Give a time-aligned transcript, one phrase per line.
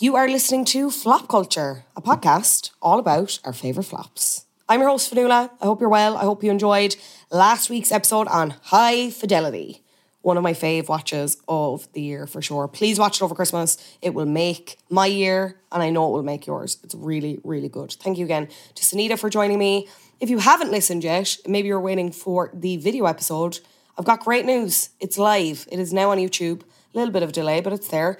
[0.00, 4.44] You are listening to Flop Culture, a podcast all about our favourite flops.
[4.68, 5.50] I'm your host, Fionnuala.
[5.60, 6.16] I hope you're well.
[6.16, 6.94] I hope you enjoyed
[7.32, 9.82] last week's episode on High Fidelity.
[10.22, 12.68] One of my fave watches of the year for sure.
[12.68, 13.76] Please watch it over Christmas.
[14.00, 16.78] It will make my year, and I know it will make yours.
[16.84, 17.90] It's really, really good.
[17.94, 19.88] Thank you again to Sunita for joining me.
[20.20, 23.58] If you haven't listened yet, maybe you're waiting for the video episode.
[23.98, 24.90] I've got great news.
[25.00, 25.66] It's live.
[25.72, 26.62] It is now on YouTube.
[26.94, 28.16] A little bit of a delay, but it's there.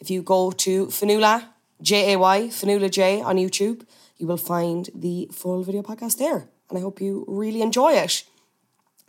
[0.00, 1.44] If you go to Fionnuala,
[1.82, 6.48] J A Y, Fionnuala J on YouTube, you will find the full video podcast there.
[6.68, 8.24] And I hope you really enjoy it.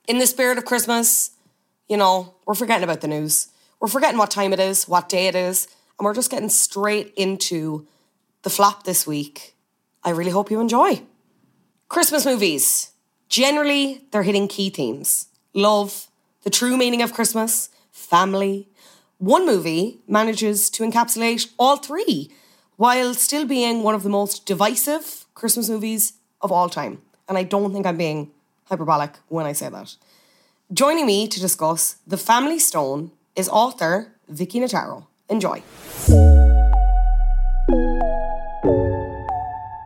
[0.07, 1.31] In the spirit of Christmas,
[1.87, 3.49] you know, we're forgetting about the news.
[3.79, 7.13] We're forgetting what time it is, what day it is, and we're just getting straight
[7.15, 7.87] into
[8.43, 9.55] the flop this week.
[10.03, 11.03] I really hope you enjoy.
[11.87, 12.91] Christmas movies.
[13.29, 16.07] Generally, they're hitting key themes love,
[16.43, 18.69] the true meaning of Christmas, family.
[19.21, 22.31] One movie manages to encapsulate all three
[22.77, 27.03] while still being one of the most divisive Christmas movies of all time.
[27.29, 28.31] And I don't think I'm being
[28.65, 29.95] hyperbolic when I say that.
[30.73, 35.05] Joining me to discuss The Family Stone is author Vicki Notaro.
[35.29, 35.61] Enjoy.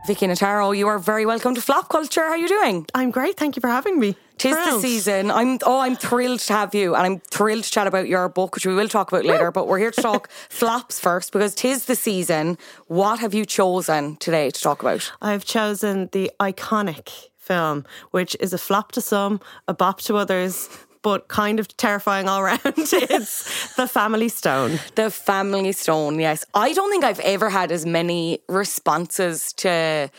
[0.06, 2.22] Vicki Notaro, you are very welcome to Flop Culture.
[2.22, 2.86] How are you doing?
[2.94, 3.36] I'm great.
[3.36, 4.16] Thank you for having me.
[4.38, 5.30] Tis the season.
[5.30, 8.54] I'm oh, I'm thrilled to have you, and I'm thrilled to chat about your book,
[8.54, 9.50] which we will talk about later.
[9.50, 12.58] But we're here to talk flops first because tis the season.
[12.86, 15.10] What have you chosen today to talk about?
[15.22, 20.68] I've chosen the iconic film, which is a flop to some, a bop to others,
[21.02, 22.60] but kind of terrifying all round.
[22.66, 24.80] it's The Family Stone.
[24.96, 26.18] The Family Stone.
[26.18, 30.10] Yes, I don't think I've ever had as many responses to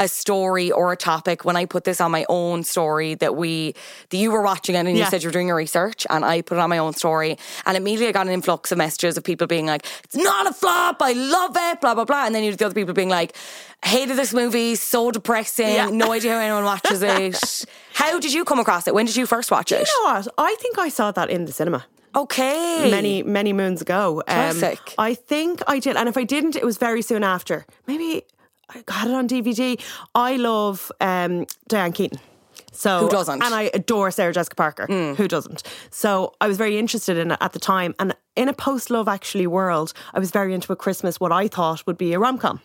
[0.00, 3.74] a story or a topic when I put this on my own story that we
[4.08, 6.40] that you were watching it and you said you were doing your research and I
[6.40, 9.24] put it on my own story and immediately I got an influx of messages of
[9.24, 12.24] people being like, It's not a flop, I love it, blah blah blah.
[12.24, 13.36] And then you had the other people being like,
[13.84, 15.90] hated this movie, so depressing, Yeah.
[15.90, 17.64] no idea how anyone watches it.
[17.92, 18.94] how did you come across it?
[18.94, 19.86] When did you first watch it?
[19.86, 20.28] You know what?
[20.38, 21.84] I think I saw that in the cinema.
[22.16, 22.90] Okay.
[22.90, 24.22] Many, many moons ago.
[24.26, 24.60] Um,
[24.98, 25.96] I think I did.
[25.96, 27.66] And if I didn't, it was very soon after.
[27.86, 28.24] Maybe
[28.74, 29.80] I got it on DVD.
[30.14, 32.18] I love um, Diane Keaton.
[32.72, 33.42] So Who doesn't?
[33.42, 34.86] And I adore Sarah Jessica Parker.
[34.86, 35.62] Who doesn't?
[35.90, 37.94] So I was very interested in it at the time.
[37.98, 41.48] And in a post Love Actually world, I was very into a Christmas what I
[41.48, 42.60] thought would be a rom com.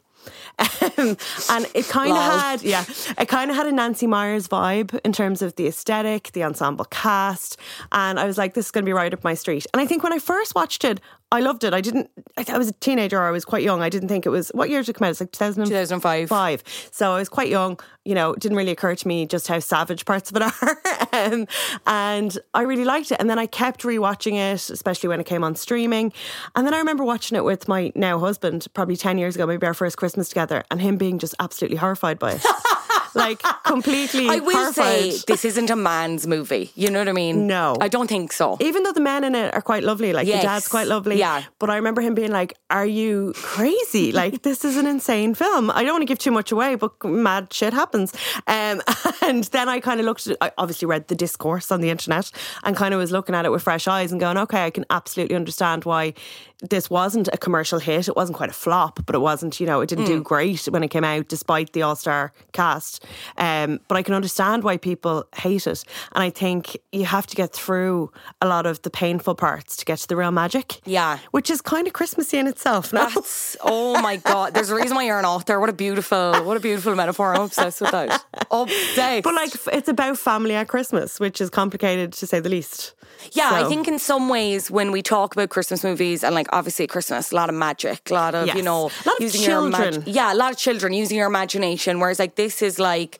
[0.97, 1.17] Um,
[1.49, 2.85] and it kind of had, yeah,
[3.17, 6.85] it kind of had a Nancy Meyers vibe in terms of the aesthetic, the ensemble
[6.85, 7.57] cast.
[7.91, 9.65] And I was like, this is going to be right up my street.
[9.73, 11.01] And I think when I first watched it,
[11.35, 11.73] I loved it.
[11.73, 12.09] I didn't.
[12.37, 13.21] I, I was a teenager.
[13.21, 13.81] I was quite young.
[13.81, 14.49] I didn't think it was.
[14.53, 15.11] What year did it come out?
[15.11, 16.63] It's like 2000 2005.
[16.91, 17.77] So I was quite young.
[18.05, 20.77] You know, it didn't really occur to me just how savage parts of it are.
[21.11, 21.47] um,
[21.85, 23.19] and I really liked it.
[23.19, 26.13] And then I kept rewatching it, especially when it came on streaming.
[26.55, 29.67] And then I remember watching it with my now husband, probably 10 years ago, maybe
[29.67, 32.45] our first Christmas together, and him being just absolutely horrified by it.
[33.15, 35.13] like completely I will horrified.
[35.13, 36.71] say this isn't a man's movie.
[36.75, 37.47] You know what I mean?
[37.47, 37.75] No.
[37.79, 38.57] I don't think so.
[38.59, 40.41] even though the men in it are quite lovely, like Yes.
[40.41, 41.17] the dad's quite lovely.
[41.17, 41.43] Yeah.
[41.59, 44.11] But I remember him being like, Are you crazy?
[44.21, 45.71] like, this is an insane film.
[45.71, 48.13] I don't want to give too much away, but mad shit happens.
[48.47, 48.81] Um,
[49.21, 52.31] and then I kind of looked at I obviously read the discourse on the internet
[52.63, 54.85] and kind of was looking at it with fresh eyes and going, Okay, I can
[54.89, 56.13] absolutely understand why
[56.61, 58.07] this wasn't a commercial hit.
[58.07, 60.83] It wasn't quite a flop, but it wasn't, you know, it didn't do great when
[60.83, 63.05] it came out, despite the all star cast.
[63.37, 65.83] Um, but I can understand why people hate it.
[66.13, 68.11] And I think you have to get through
[68.41, 70.79] a lot of the painful parts to get to the real magic.
[70.85, 71.19] Yeah.
[71.31, 72.93] Which is kind of Christmassy in itself.
[72.93, 73.09] No?
[73.09, 74.53] That's oh my god.
[74.53, 75.59] There's a reason why you're an author.
[75.59, 77.35] What a beautiful, what a beautiful metaphor.
[77.35, 78.23] I'm obsessed with that.
[78.51, 79.23] Obsessed.
[79.23, 82.93] But like, it's about family at Christmas, which is complicated to say the least.
[83.31, 86.87] Yeah, I think in some ways when we talk about Christmas movies and like obviously
[86.87, 89.69] Christmas, a lot of magic, a lot of you know, A lot of using your
[89.71, 90.03] children.
[90.05, 91.99] yeah, a lot of children using your imagination.
[91.99, 93.19] Whereas like this is like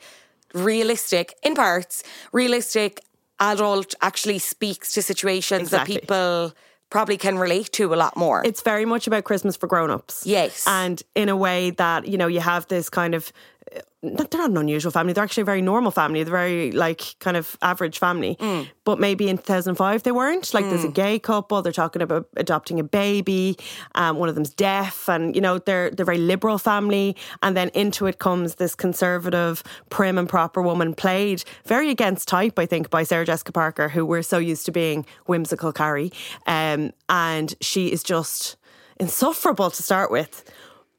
[0.54, 3.02] realistic in parts, realistic
[3.40, 5.96] adult actually speaks to situations Exactly.
[5.96, 6.54] that people
[6.90, 8.42] probably can relate to a lot more.
[8.46, 10.24] It's very much about Christmas for grown ups.
[10.26, 10.64] Yes.
[10.68, 13.34] And in a way that, you know, you have this kind of,
[14.14, 15.14] they're not an unusual family.
[15.14, 16.24] They're actually a very normal family.
[16.24, 18.36] They're very, like, kind of average family.
[18.40, 18.68] Mm.
[18.84, 20.54] But maybe in 2005 they weren't.
[20.54, 21.62] Like, there's a gay couple.
[21.62, 23.58] They're talking about adopting a baby.
[23.96, 25.10] Um, one of them's deaf.
[25.10, 27.16] And, you know, they're, they're very liberal family.
[27.42, 32.60] And then into it comes this conservative, prim and proper woman played very against type,
[32.60, 36.12] I think, by Sarah Jessica Parker, who we're so used to being whimsical Carrie.
[36.48, 38.58] Um, and she is just
[39.00, 40.44] insufferable to start with.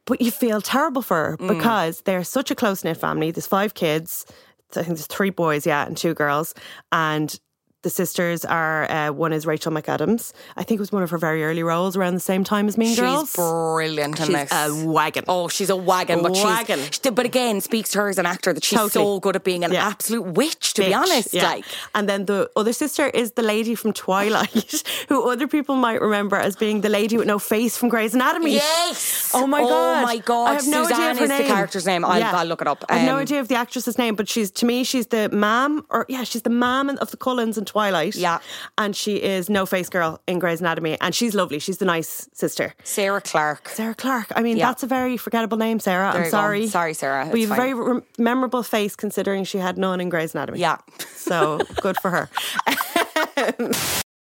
[0.07, 1.47] But you feel terrible for her mm.
[1.47, 3.29] because they're such a close knit family.
[3.29, 4.25] There's five kids.
[4.71, 6.55] I think there's three boys, yeah, and two girls.
[6.91, 7.39] And
[7.87, 10.33] the sisters are uh, one is Rachel McAdams.
[10.57, 12.77] I think it was one of her very early roles around the same time as
[12.77, 13.33] Mean she's Girls.
[13.33, 14.51] brilliant in She's this.
[14.51, 15.23] a wagon.
[15.29, 16.79] Oh, she's a wagon, but Wagon.
[16.91, 19.05] she's but again speaks to her as an actor that she's Totally.
[19.05, 19.87] so good at being an Yeah.
[19.87, 20.73] absolute witch.
[20.73, 21.43] To be honest, yeah.
[21.51, 26.01] like And then the other sister is the lady from Twilight, who other people might
[26.01, 28.55] remember as being the lady with no face from Grey's Anatomy.
[28.55, 29.31] Yes.
[29.33, 29.99] Oh my Oh god.
[30.03, 30.47] Oh my God.
[30.49, 32.03] I have no idea Suzanne of her is the character's name.
[32.03, 32.83] I'll- I'll look it up.
[32.89, 35.29] I have no Um, idea of the actress's name, but she's to me she's the
[35.31, 37.65] mom or yeah she's the mom of the Cullens and.
[37.67, 37.76] Twilight.
[38.15, 38.39] Yeah.
[38.77, 41.59] and she is No Face Girl in Grey's Anatomy, and she's lovely.
[41.59, 42.73] She's the nice sister.
[42.83, 43.69] Sarah Clark.
[43.69, 44.27] Sarah Clark.
[44.35, 44.67] I mean, Yeah.
[44.67, 46.11] that's a very forgettable name, Sarah.
[46.11, 46.37] There I'm you go.
[46.37, 46.67] sorry.
[46.67, 47.27] Sorry, Sarah.
[47.29, 50.33] But you It's have a very rem- memorable face considering she had none in Grey's
[50.33, 50.59] Anatomy.
[50.59, 50.77] Yeah.
[51.15, 52.29] So good for her.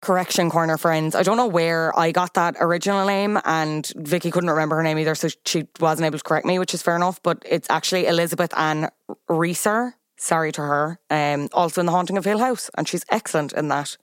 [0.03, 1.17] Correction corner friends.
[1.17, 4.99] I don't know where I got that original name, and Vicki couldn't remember her name
[4.99, 7.20] either, so she wasn't able to correct me, which is fair enough.
[7.25, 8.88] But it's actually Elizabeth Ann
[9.29, 9.94] Reaser.
[10.17, 10.99] Sorry to her.
[11.11, 13.97] Um, also in The Haunting of Hill House, and she's excellent in that.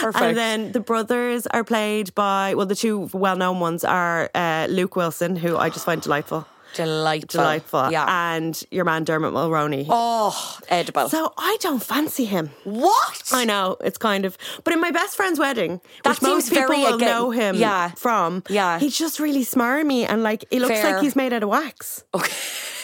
[0.00, 0.24] Perfect.
[0.24, 4.66] And then the brothers are played by, well, the two well known ones are uh,
[4.70, 6.46] Luke Wilson, who I just find delightful.
[6.74, 7.40] Delightful.
[7.40, 7.90] Delightful.
[7.92, 8.34] Yeah.
[8.34, 9.86] And your man Dermot Mulroney.
[9.88, 11.08] oh, edible.
[11.08, 12.50] So I don't fancy him.
[12.64, 13.22] what?
[13.32, 16.68] I know it's kind of, but in my best friend's wedding, That which most people
[16.76, 17.90] will again- know him yeah.
[17.90, 18.78] from, Yeah.
[18.78, 20.92] he's just really smarmy and like he looks Fair.
[20.94, 22.04] like he's made out of wax.
[22.14, 22.32] Okay.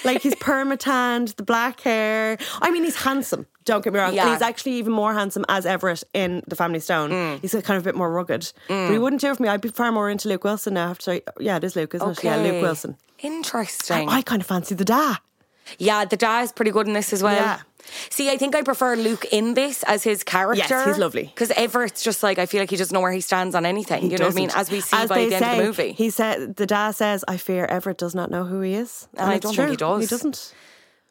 [0.04, 2.38] Like he's permatanned, the black hair.
[2.61, 3.46] I mean, he's handsome.
[3.64, 4.14] Don't get me wrong.
[4.14, 4.22] Yeah.
[4.22, 7.11] And he's actually even more handsome as Everett in The Family Stone.
[7.11, 7.40] Mm.
[7.40, 8.52] He's kind of a bit more rugged.
[8.68, 9.49] But he wouldn't do it for me.
[9.49, 10.90] I'd be far more into Luke Wilson now.
[10.90, 12.22] After yeah, it is Luke, isn't it?
[12.22, 12.96] Yeah, Luke Wilson.
[13.26, 14.09] Interesting.
[14.09, 15.16] I kind of fancy the da.
[15.78, 17.35] Yeah, the dad is pretty good in this as well.
[17.35, 17.61] Yeah.
[18.11, 20.64] See, I think I prefer Luke in this as his character.
[20.68, 21.25] Yes, he's lovely.
[21.25, 24.02] Because Everett's just like, I feel like he doesn't know where he stands on anything.
[24.02, 24.50] He you know what I mean?
[24.54, 25.92] As we see As by the end of the movie.
[25.92, 29.30] He said the da says, "I fear Everett does not know who he is." And
[29.30, 29.64] I don't true.
[29.64, 30.00] think he does.
[30.02, 30.54] He doesn't.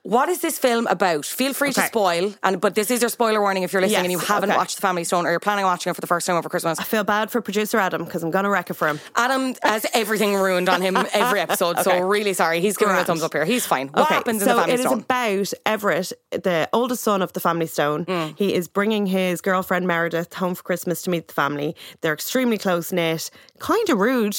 [0.06, 1.26] What is this film about?
[1.26, 4.04] Feel free to spoil, and but this is your spoiler warning if you're listening Yes,
[4.04, 4.58] and you haven't okay.
[4.58, 6.48] watched The Family Stone or you're planning on watching it for the first time over
[6.48, 6.80] Christmas.
[6.80, 9.00] I feel bad for producer Adam because I'm gonna wreck it for him.
[9.16, 12.62] Adam has everything ruined on him every episode, so really sorry.
[12.62, 13.46] He's giving me a thumbs up here.
[13.46, 13.88] He's fine.
[13.88, 14.94] What happens in so The Family it Stone?
[14.94, 18.06] It is about Everett, the oldest son of the family Stone.
[18.06, 18.38] Mm.
[18.38, 21.76] He is bringing his girlfriend Meredith home for Christmas to meet the family.
[22.02, 24.38] They're extremely close knit, kind of rude.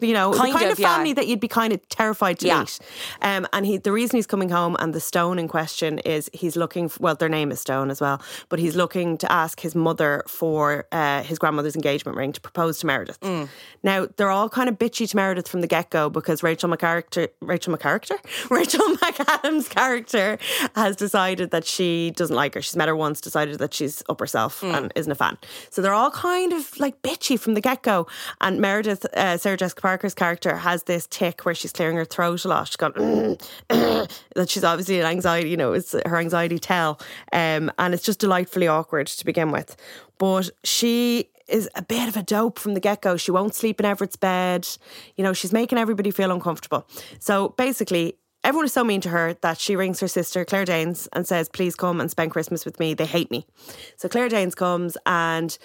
[0.00, 0.94] You know, Kind the kind of, of, yeah.
[0.94, 2.60] family that you'd be kind of terrified to Yeah.
[2.60, 2.78] meet.
[3.22, 6.56] Um, and he, the reason he's coming home and the stone in question is he's
[6.56, 6.88] looking.
[6.88, 10.22] For, well, their name is Stone as well, but he's looking to ask his mother
[10.28, 13.20] for uh, his grandmother's engagement ring to propose to Meredith.
[13.20, 13.48] Mm.
[13.82, 17.28] Now they're all kind of bitchy to Meredith from the get go because Rachel McCarthy,
[17.40, 18.14] Rachel McCarthy,
[18.50, 20.38] Rachel McAdams' character
[20.74, 22.62] has decided that she doesn't like her.
[22.62, 24.74] She's met her once, decided that she's up herself Mm.
[24.76, 25.36] and isn't a fan.
[25.70, 28.06] So they're all kind of like bitchy from the get go.
[28.40, 32.44] And Meredith, uh, Sarah Jessica Parker's character, has this tick where she's clearing her throat
[32.44, 32.68] a lot.
[32.68, 32.92] She's gone
[33.68, 35.50] that she's obviously an anxiety.
[35.50, 37.00] You know, it's her anxiety tell,
[37.32, 39.76] um, and it's just delightfully awkward to begin with.
[40.18, 43.16] But she is a bit of a dope from the get go.
[43.16, 44.66] She won't sleep in Everett's bed.
[45.16, 46.86] You know, she's making everybody feel uncomfortable.
[47.18, 51.08] So basically, everyone is so mean to her that she rings her sister, Claire Danes,
[51.12, 52.94] and says, Please come and spend Christmas with me.
[52.94, 53.46] They hate me.
[53.96, 55.56] So Claire Danes comes and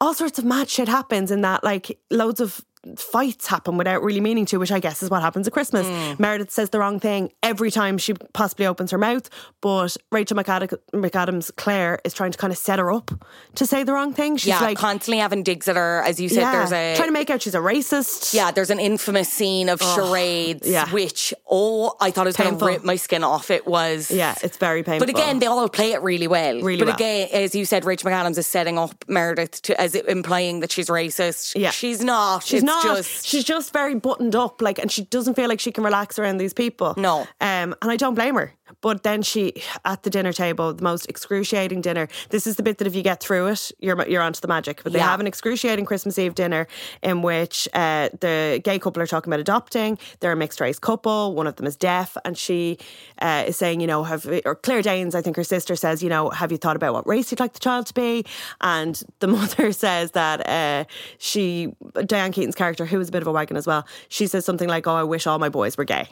[0.00, 2.64] all sorts of mad shit happens in that, like, loads of
[2.96, 5.86] fights happen without really meaning to, which I guess is what happens at Christmas.
[5.86, 6.18] Mm.
[6.18, 9.28] Meredith says the wrong thing every time she possibly opens her mouth,
[9.60, 13.10] but Rachel McAd- McAdams, Claire, is trying to kind of set her up
[13.56, 14.36] to say the wrong thing.
[14.36, 16.02] She's yeah, like, constantly having digs at her.
[16.02, 18.34] As you said, yeah, there's a trying to make out she's a racist.
[18.34, 20.88] Yeah, there's an infamous scene of charades, yeah.
[20.90, 23.50] which oh, I thought it was going to rip my skin off.
[23.50, 25.06] It was, Yeah, it's very painful.
[25.06, 26.60] But again, they all play it really well.
[26.60, 26.96] Really but well.
[26.96, 30.88] again, as you said, Rachel McAdams is setting up Meredith to as implying that she's
[30.88, 31.58] racist.
[31.58, 31.70] Yeah.
[31.70, 32.44] she's not.
[32.44, 32.84] She's not.
[32.84, 36.18] Just, she's just very buttoned up, like, and she doesn't feel like she can relax
[36.18, 36.94] around these people.
[36.96, 37.20] No.
[37.40, 38.52] um, and I don't blame her.
[38.80, 42.08] But then she, at the dinner table, the most excruciating dinner.
[42.30, 44.82] This is the bit that if you get through it, you're you're onto the magic.
[44.82, 45.06] But they Yeah.
[45.06, 46.66] have an excruciating Christmas Eve dinner
[47.02, 49.98] in which uh, the gay couple are talking about adopting.
[50.20, 51.34] They're a mixed race couple.
[51.34, 52.78] One of them is deaf, and she
[53.20, 56.08] uh, is saying, you know, have or Claire Danes, I think her sister says, you
[56.08, 58.24] know, have you thought about what race you'd like the child to be?
[58.60, 60.84] And the mother says that uh,
[61.18, 61.74] she,
[62.06, 64.68] Diane Keaton's character, who was a bit of a wagon as well, she says something
[64.68, 66.08] like, "Oh, I wish all my boys were gay."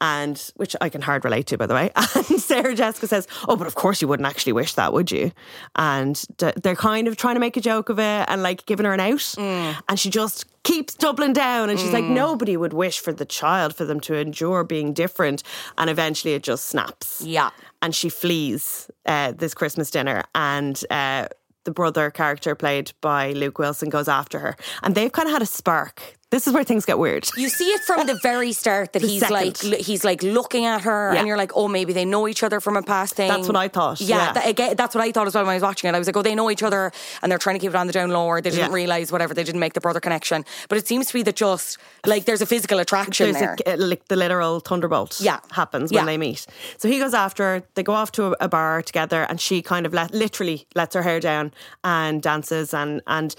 [0.00, 1.90] And which I can hard relate to, by the way.
[2.30, 5.32] And Sarah Jessica says, "Oh, but of course you wouldn't actually wish that, would you?"
[5.76, 8.92] And they're kind of trying to make a joke of it and like giving her
[8.92, 9.34] an out,
[9.88, 11.70] and she just keeps doubling down.
[11.70, 15.42] And she's like, "Nobody would wish for the child for them to endure being different."
[15.78, 17.50] And eventually, it just snaps yeah.
[17.82, 21.28] and she flees uh, this Christmas dinner, and uh,
[21.64, 25.42] the brother character played by Luke Wilson goes after her, and they've kind of had
[25.42, 26.16] a spark.
[26.34, 27.28] This is where things get weird.
[27.36, 29.36] You see it from the very start that he's second.
[29.70, 31.18] like he's like looking at her, Yeah.
[31.20, 33.28] and you're like, oh, maybe they know each other from a past thing.
[33.28, 34.32] That's what I thought, Yeah, yeah.
[34.32, 35.94] that- again, that's what I thought as well when I was watching it.
[35.94, 36.90] I was like, oh, they know each other,
[37.22, 38.74] and they're trying to keep it on the down low, or they didn't Yeah.
[38.82, 40.44] realize whatever they didn't make the brother connection.
[40.68, 43.74] But it seems to be that just like there's a physical attraction There's there.
[43.74, 45.38] a, like the literal thunderbolt Yeah.
[45.52, 46.46] happens when they meet.
[46.78, 47.62] So he goes after her.
[47.76, 50.96] They go off to a, a bar together, and she kind of let, literally lets
[50.96, 51.52] her hair down
[51.84, 53.36] and dances and and.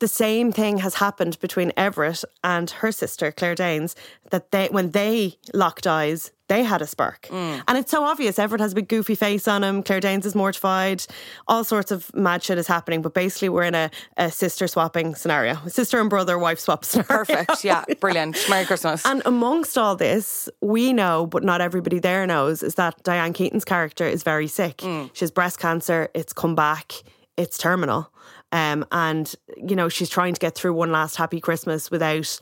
[0.00, 3.94] The same thing has happened between Everett and her sister Claire Danes.
[4.30, 7.62] That they, when they locked eyes, they had a spark, Mm.
[7.68, 8.38] and it's so obvious.
[8.38, 9.82] Everett has a big goofy face on him.
[9.82, 11.04] Claire Danes is mortified.
[11.46, 13.02] All sorts of mad shit is happening.
[13.02, 17.08] But basically, we're in a, a sister swapping scenario, sister and brother wife swap scenario.
[17.24, 17.64] Perfect.
[17.64, 18.36] Yeah, brilliant.
[18.48, 19.04] Merry Christmas.
[19.06, 23.64] And amongst all this, we know, but not everybody there knows, is that Diane Keaton's
[23.64, 24.80] character is very sick.
[24.80, 26.08] She has breast cancer.
[26.14, 26.92] It's come back.
[27.36, 28.10] It's terminal.
[28.52, 32.40] Um, and, you know, she's trying to get through one last happy Christmas without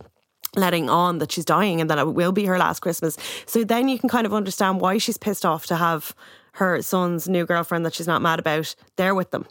[0.54, 3.16] letting on that she's dying and that it will be her last Christmas.
[3.46, 6.14] So then you can kind of understand why she's pissed off to have
[6.56, 9.46] her son's new girlfriend that she's not mad about there with them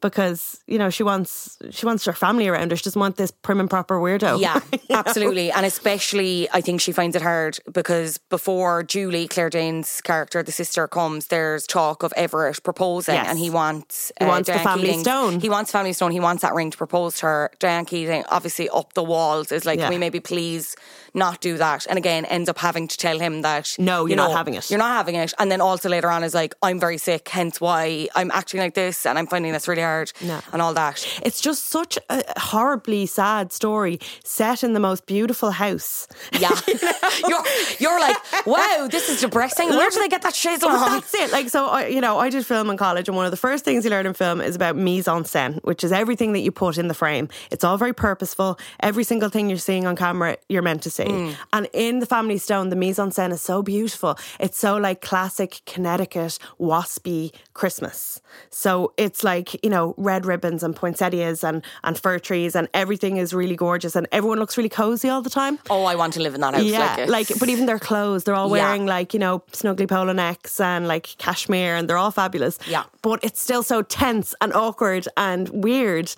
[0.00, 3.30] because you know she wants she wants her family around her she doesn't want this
[3.30, 5.50] prim and proper weirdo Yeah, absolutely.
[5.50, 10.52] And especially, I think she finds it hard because before Julie, Claire Danes' character, the
[10.52, 13.26] sister, comes, there's talk of Everett proposing Yes.
[13.28, 15.40] and he wants, uh, He wants the family Keating- stone.
[15.40, 16.10] He wants family stone.
[16.12, 17.50] He wants that ring to propose to her.
[17.58, 19.88] Diane Keaton, obviously, up the walls, is like, Yeah.
[19.90, 20.76] we maybe please
[21.14, 21.86] not do that?
[21.88, 24.68] And again, ends up having to tell him that, No, you you're not having it.
[24.70, 25.32] You're not having it.
[25.38, 28.74] And then also later on is like, I'm very sick, hence why I'm acting like
[28.74, 30.40] this and I'm finding this really hard No.
[30.52, 31.06] and all that.
[31.24, 36.06] It's just such a horribly sad story set in the most beautiful house.
[36.38, 36.50] Yeah.
[37.28, 37.42] you're,
[37.78, 39.68] you're like, wow, this is depressing.
[39.70, 40.34] Where did they get that
[40.64, 40.90] on?
[40.92, 41.32] that's it.
[41.32, 43.64] Like, so, I, you know, I did film in college, and one of the first
[43.64, 46.50] things you learn in film is about mise en scène, which is everything that you
[46.50, 47.28] put in the frame.
[47.50, 48.58] It's all very purposeful.
[48.80, 51.04] Every single thing you're seeing on camera, you're meant to see.
[51.04, 51.36] Mm.
[51.52, 54.18] And in The Family Stone, the mise en scène is so beautiful.
[54.40, 58.20] It's so like classic Connecticut waspy Christmas.
[58.50, 63.16] So it's like, you know, red ribbons and poinsettias and, and fir trees, and everything
[63.16, 65.58] is really gorgeous, and everyone looks really cozy all the time.
[65.70, 66.64] Oh, I want to live in that house.
[66.64, 68.64] Yeah, like, like, but even their clothes, they're all Yeah.
[68.66, 72.58] wearing like, you know, snuggly polo necks and like cashmere and they're all fabulous.
[72.68, 72.84] Yeah.
[73.02, 76.12] But it's still so tense and awkward and weird.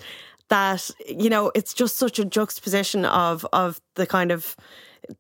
[0.49, 4.55] that you know it's just such a juxtaposition of of the kind of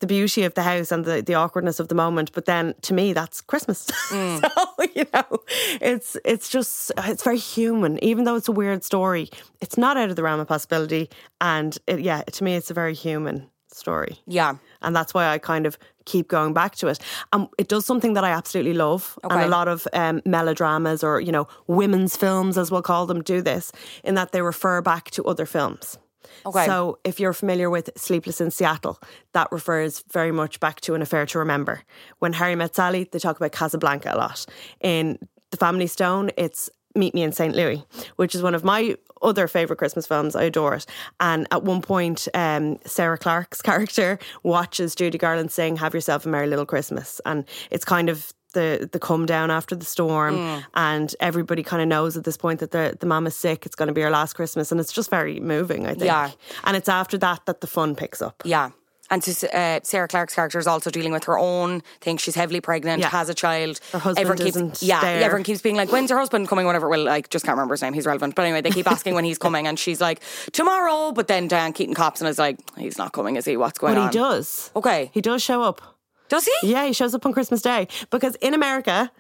[0.00, 2.94] the beauty of the house and the, the awkwardness of the moment but then to
[2.94, 4.40] me that's christmas Mm.
[4.40, 5.38] so you know
[5.80, 9.28] it's it's just it's very human even though it's a weird story
[9.60, 11.08] it's not out of the realm of possibility
[11.40, 14.54] and it, yeah to me it's a very human story Yeah.
[14.82, 15.76] and that's why I kind of
[16.06, 16.98] keep going back to it.
[17.32, 21.20] Um, it does something that I absolutely love, and a lot of um, melodramas or
[21.20, 23.72] you know women's films, as we'll call them, do this
[24.04, 25.98] in that they refer back to other films.
[26.44, 26.66] Okay.
[26.66, 29.00] So if you're familiar with Sleepless in Seattle,
[29.32, 31.82] that refers very much back to an affair to remember.
[32.18, 34.46] When Harry met Sally, they talk about Casablanca a lot.
[34.80, 35.18] In
[35.50, 37.54] The Family Stone, it's Meet Me in St.
[37.54, 37.84] Louis,
[38.16, 40.34] which is one of my other favourite Christmas films.
[40.34, 40.86] I adore it.
[41.20, 46.28] And at one point, um, Sarah Clark's character watches Judy Garland sing Have Yourself a
[46.28, 47.20] Merry Little Christmas.
[47.26, 51.88] And it's kind of the, the come down after the storm, and everybody kind of
[51.88, 53.66] knows at this point that the, the mom is sick.
[53.66, 56.04] It's going to be her last Christmas, and it's just very moving, I think.
[56.04, 56.30] Yeah.
[56.64, 58.42] And it's after that that the fun picks up.
[58.44, 58.70] Yeah.
[59.08, 62.16] And to, uh, Sarah Clark's character is also dealing with her own thing.
[62.16, 63.08] She's heavily pregnant, Yeah.
[63.10, 63.78] has a child.
[63.92, 65.22] Her husband everyone keeps, isn't yeah, there.
[65.22, 66.88] everyone keeps being like, "When's your husband coming?" Whatever.
[66.88, 67.92] Well, like, just can't remember his name.
[67.92, 71.28] He's relevant, but anyway, they keep asking when he's coming, and she's like, "Tomorrow." But
[71.28, 73.56] then Diane Keaton cops and is like, "He's not coming, is he?
[73.56, 74.72] What's going But on?" he does.
[74.74, 75.10] Okay.
[75.14, 75.95] He does show up.
[76.28, 76.70] Does he?
[76.70, 79.10] Yeah, he shows up on Christmas Day because in America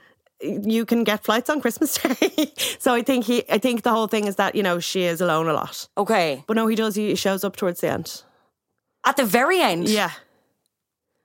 [0.40, 2.52] you can get flights on Christmas Day.
[2.78, 5.20] so I think he I think the whole thing is that, you know, she is
[5.20, 5.88] alone a lot.
[5.96, 6.44] Okay.
[6.46, 8.22] But no, he does he shows up towards the end.
[9.04, 9.88] At the very end.
[9.88, 10.10] Yeah.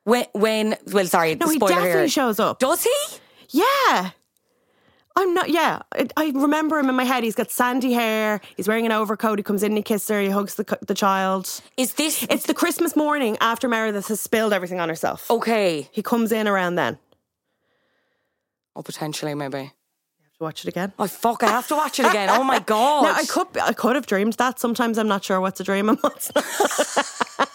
[0.04, 0.26] When?
[0.34, 0.78] When?
[0.92, 1.36] Well, sorry.
[1.36, 2.08] No, he spoiler definitely here.
[2.10, 2.60] shows up.
[2.60, 2.96] Does he?
[3.50, 4.12] Yeah.
[5.16, 5.80] I'm not, yeah.
[5.94, 7.24] I, I remember him in my head.
[7.24, 8.40] He's got sandy hair.
[8.56, 9.38] He's wearing an overcoat.
[9.40, 10.22] He comes in and he kisses her.
[10.22, 11.62] He hugs the, the child.
[11.78, 12.24] Is this?
[12.30, 15.30] It's the Christmas morning after Meredith has spilled everything on herself.
[15.30, 15.90] okay.
[15.92, 16.98] He comes in around then.
[18.76, 19.58] Oh, potentially, maybe.
[19.60, 20.94] You have to watch it again.
[20.98, 21.44] Oh fuck!
[21.44, 22.30] I have to watch it again.
[22.30, 23.04] Oh my god!
[23.04, 24.60] Now I could I could have dreamed that.
[24.60, 26.46] Sometimes I'm not sure what's a dream and what's not.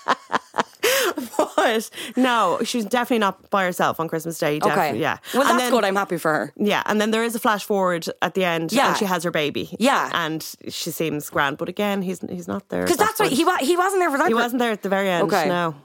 [1.66, 4.58] but no, she's definitely not by herself on Christmas Day.
[4.62, 4.98] Okay.
[4.98, 5.18] Yeah.
[5.34, 5.84] Well, And that's then- good.
[5.84, 6.52] I'm happy for her.
[6.56, 8.88] Yeah, and then there is a flash forward at the end, Yeah.
[8.88, 9.74] and she has her baby.
[9.78, 10.10] Yeah.
[10.12, 12.82] and she seems grand, but again, he's he's not there.
[12.84, 14.28] Because that that's what he wa- he wasn't there for that.
[14.28, 15.24] He wasn't there at the very end.
[15.32, 15.44] Okay.
[15.48, 15.78] Hmm.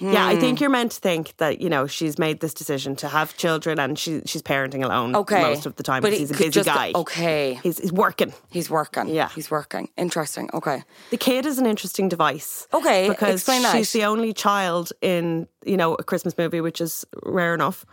[0.00, 0.12] No.
[0.12, 0.62] Yeah, I think hmm.
[0.64, 3.98] you're meant to think that you know she's made this decision to have children and
[3.98, 5.42] she she's parenting alone Okay.
[5.42, 6.92] most of the time But because he's a busy just- guy.
[6.94, 7.58] okay.
[7.62, 8.32] he's, he's working.
[8.50, 9.08] He's working.
[9.08, 9.28] Yeah.
[9.30, 9.88] He's working.
[9.96, 10.48] Interesting.
[10.54, 10.82] Okay.
[11.10, 12.66] The kid is an interesting device.
[12.72, 17.54] Okay, because she's the only child in you know a Christmas movie, which is rare
[17.54, 17.84] enough,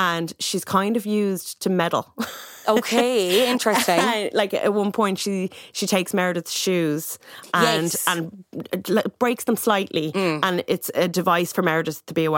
[0.00, 2.06] and she's kind of used to meddle.
[2.68, 3.50] Okay.
[3.50, 4.30] Interesting.
[4.32, 7.18] like at one point, she she takes Meredith's shoes
[7.54, 8.04] and Yes.
[8.06, 8.44] and
[9.18, 10.40] breaks them slightly, Mm.
[10.44, 12.30] and it's a device for Meredith to be a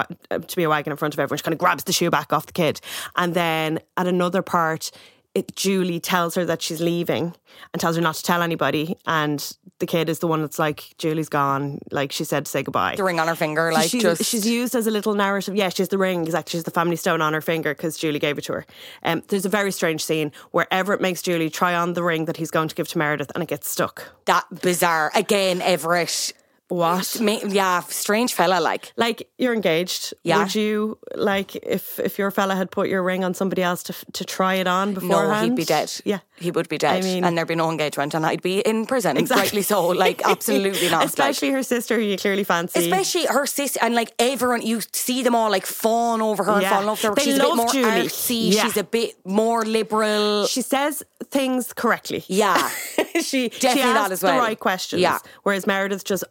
[0.53, 1.39] to be a wagon in front of everyone.
[1.39, 2.81] She kind of grabs the shoe back off the kid,
[3.17, 4.91] and then at another part.
[5.35, 7.35] It, Julie tells her that she's leaving
[7.73, 8.99] and tells her not to tell anybody.
[9.07, 11.79] And the kid is the one that's like, Julie's gone.
[11.91, 12.97] Like she said to say goodbye.
[12.97, 15.57] the ring on her finger, like she's, just she's used as a little narrative.
[15.57, 16.25] Yeah, she's the ring.
[16.25, 18.67] Exactly, she's the family stone on her finger because Julie gave it to her.
[19.03, 22.37] Um, there's a very strange scene where Everett makes Julie try on the ring that
[22.37, 24.13] he's going to give to Meredith, and it gets stuck.
[24.27, 25.11] that bizarre.
[25.15, 26.35] Again, Everett.
[26.73, 27.19] What?
[27.21, 28.61] Ma- Yeah, strange fella.
[28.61, 30.15] Like Like you're engaged.
[30.25, 30.39] Yeah.
[30.39, 33.93] Would you like if if your fella had put your ring on somebody else to
[34.13, 35.45] to try it on no, beforehand?
[35.45, 35.93] he'd be dead.
[36.05, 36.21] Yeah.
[36.37, 38.87] he would be dead, I mean- and there'd be no engagement, and I'd be in
[38.87, 39.17] prison.
[39.31, 39.87] Rightly so.
[39.89, 41.01] Like absolutely not.
[41.01, 42.81] like- Especially her sister, who you clearly fancy.
[42.81, 46.67] Especially her sister and like everyone, you see them all like fawn over her and
[46.67, 47.15] fall in love with her.
[47.15, 48.09] They She's a bit love more Julie.
[48.09, 48.51] artsy.
[48.53, 48.63] Yeah.
[48.63, 50.47] She's a bit more liberal.
[50.47, 52.25] she says things correctly.
[52.29, 52.57] Yeah.
[53.21, 54.35] she Definitely she asks that as well.
[54.37, 55.03] the right questions.
[55.03, 55.19] Yeah.
[55.45, 56.25] Whereas Meredith just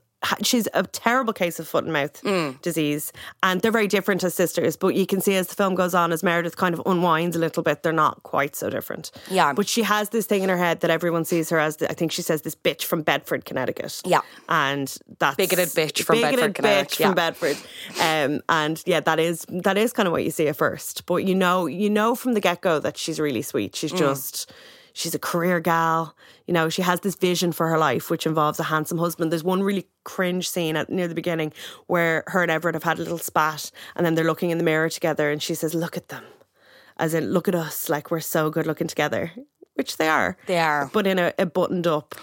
[0.43, 2.61] she's a terrible case of foot and mouth Mm.
[2.61, 4.75] disease, and they're very different as sisters.
[4.77, 7.39] But you can see as the film goes on, as Meredith kind of unwinds a
[7.39, 9.11] little bit, they're not quite so different.
[9.29, 9.53] Yeah.
[9.53, 11.77] But she has this thing in her head that everyone sees her as.
[11.77, 14.01] The, I think she says this bitch from Bedford, Connecticut.
[14.05, 14.21] Yeah.
[14.49, 17.07] and that's Bigoted bitch from bigoted Bedford, Connecticut, bitch yeah.
[17.07, 17.57] from Bedford.
[17.99, 21.05] Um, and yeah, that is that is kind of what you see at first.
[21.05, 23.73] But you know, you know from the get go that she's really sweet.
[23.73, 23.75] Mm.
[23.75, 24.51] She's just
[24.93, 26.15] she's a career gal.
[26.47, 29.31] You know, she has this vision for her life, which involves a handsome husband.
[29.31, 31.53] There's one really cringe scene at near the beginning
[31.87, 34.63] where her and Everett have had a little spat, and then they're looking in the
[34.63, 36.23] mirror together, and she says, "Look at them,"
[36.97, 39.31] as in, "Look at us, like we're so good looking together,"
[39.75, 40.37] which they are.
[40.47, 40.89] They are.
[40.93, 42.15] but in a, a buttoned up,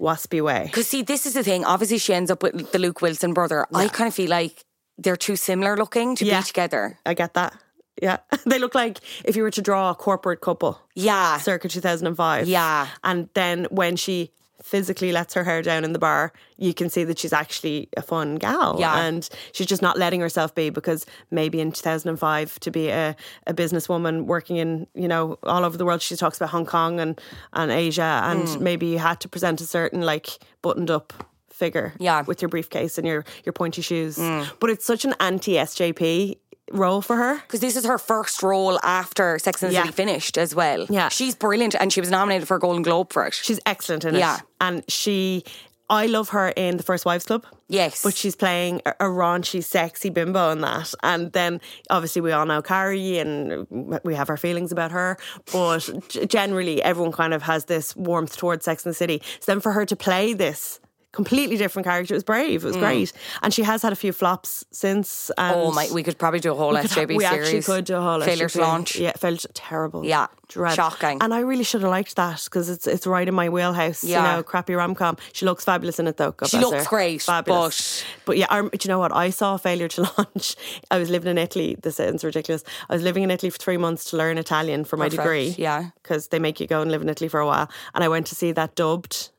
[0.00, 0.64] waspy way.
[0.66, 1.64] Because see, this is the thing.
[1.64, 3.66] Obviously, she ends up with the Luke Wilson brother.
[3.74, 4.64] I kind of feel like
[4.98, 6.40] they're too similar looking to Yeah.
[6.40, 6.98] be together.
[7.04, 7.54] I get that.
[8.02, 8.18] Yeah.
[8.46, 11.38] They look like if you were to draw a corporate couple Yeah.
[11.38, 12.46] circa 2005.
[12.46, 12.88] Yeah.
[13.02, 14.30] And then when she
[14.62, 18.02] physically lets her hair down in the bar, you can see that she's actually a
[18.02, 18.76] fun gal.
[18.78, 18.98] Yeah.
[19.06, 23.14] And she's just not letting herself be because maybe in 2005 to be a,
[23.46, 26.98] a businesswoman working in, you know, all over the world, she talks about Hong Kong
[27.00, 27.20] and,
[27.52, 28.62] and Asia and Hmm.
[28.64, 31.12] maybe you had to present a certain like buttoned up
[31.50, 32.22] figure Yeah.
[32.26, 34.18] With your briefcase and your, your pointy shoes.
[34.60, 36.38] But it's such an anti SJP
[36.72, 37.36] role for her.
[37.40, 39.82] Because this is her first role after Sex and the Yeah.
[39.82, 40.86] City finished as well.
[40.90, 41.08] Yeah.
[41.08, 43.34] She's brilliant and she was nominated for a Golden Globe for it.
[43.34, 44.36] She's excellent in Yeah.
[44.38, 44.42] it.
[44.60, 45.44] And she,
[45.88, 47.46] I love her in The First Wives Club.
[47.68, 48.02] Yes.
[48.02, 50.92] But she's playing a, a raunchy, sexy bimbo in that.
[51.04, 53.66] And then obviously we all know Carrie and
[54.04, 55.16] we have our feelings about her.
[55.52, 55.88] But
[56.28, 59.22] generally, everyone kind of has this warmth towards Sex and the City.
[59.40, 60.80] So then for her to play this
[61.16, 62.62] completely different character, it was brave.
[62.64, 63.12] It was great.
[63.42, 65.30] And she has had a few flops since.
[65.38, 65.64] And Mm.
[65.66, 67.44] oh my, we could probably do a whole we could SJP we series.
[67.46, 68.96] actually could do a whole Failure to launch.
[68.96, 70.04] Yeah, to, terrible.
[70.04, 70.74] Yeah, Dread.
[70.76, 71.18] shocking.
[71.22, 74.04] And I really should have liked that because it's it's right in my wheelhouse.
[74.04, 74.16] Yeah.
[74.18, 75.16] You know, crappy rom com.
[75.32, 76.32] She looks fabulous in it though.
[76.32, 76.88] God She looks her.
[76.96, 78.04] great, fabulous.
[78.26, 79.12] But, yeah, I, do you know what?
[79.26, 80.56] I saw Failure to Launch.
[80.90, 81.76] I was living in Italy.
[81.82, 82.62] This sounds ridiculous.
[82.90, 85.54] I was living in Italy for three months to learn Italian for my Perfect, degree.
[85.58, 85.90] yeah.
[86.02, 87.68] because they make you go and live in Italy for a while.
[87.94, 89.30] And I went to see that dubbed.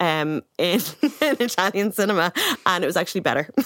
[0.00, 0.80] Um, in,
[1.20, 2.32] in Italian cinema,
[2.66, 3.48] and it was actually better.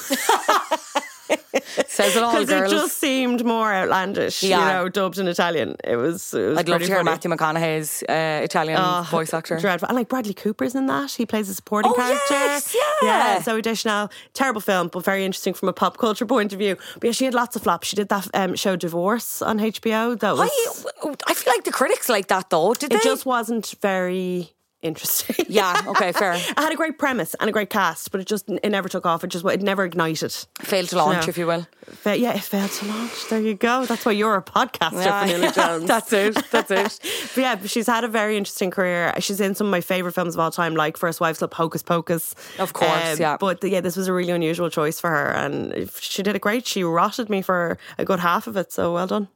[1.86, 4.58] Says it all, because it just seemed more outlandish, Yeah.
[4.58, 5.76] you know, dubbed in Italian.
[5.84, 6.34] It was.
[6.34, 7.10] It was I'd love to hear funny.
[7.10, 9.58] Matthew McConaughey's uh, Italian Oh, voice actor.
[9.58, 9.88] Dreadful.
[9.88, 11.12] And like Bradley Cooper's in that.
[11.12, 12.34] He plays a supporting Oh, character.
[12.34, 13.08] yes, yeah.
[13.08, 13.40] Yeah.
[13.40, 14.10] Zooey Deschanel.
[14.34, 16.76] Terrible film, but very interesting from a pop culture point of view.
[16.94, 17.86] But yeah, she had lots of flops.
[17.88, 20.18] She did that um, show Divorce on HBO.
[20.18, 20.50] That was.
[21.04, 22.74] I, I feel like the critics like that though.
[22.74, 22.96] Did they?
[22.96, 23.08] it they?
[23.10, 24.52] just wasn't very
[24.84, 25.46] interesting.
[25.48, 26.32] Yeah, okay, fair.
[26.56, 29.06] I had a great premise and a great cast, but it just it never took
[29.06, 29.24] off.
[29.24, 30.32] It just it never ignited.
[30.60, 31.28] Failed to launch, No.
[31.28, 31.66] if you will.
[31.86, 33.28] Fa- yeah, it failed to launch.
[33.28, 33.86] There you go.
[33.86, 35.26] That's why you're a podcaster, Yeah.
[35.26, 35.86] Vanilla Jones.
[35.86, 36.36] That's it.
[36.50, 37.00] That's it.
[37.34, 39.12] But yeah, she's had a very interesting career.
[39.18, 41.82] She's in some of my favourite films of all time, like First Wives Club, Hocus
[41.82, 42.34] Pocus.
[42.58, 43.36] Um, Of course, yeah.
[43.38, 46.66] But yeah, this was a really unusual choice for her, and she did it great.
[46.66, 49.28] She rotted me for a good half of it, so well done.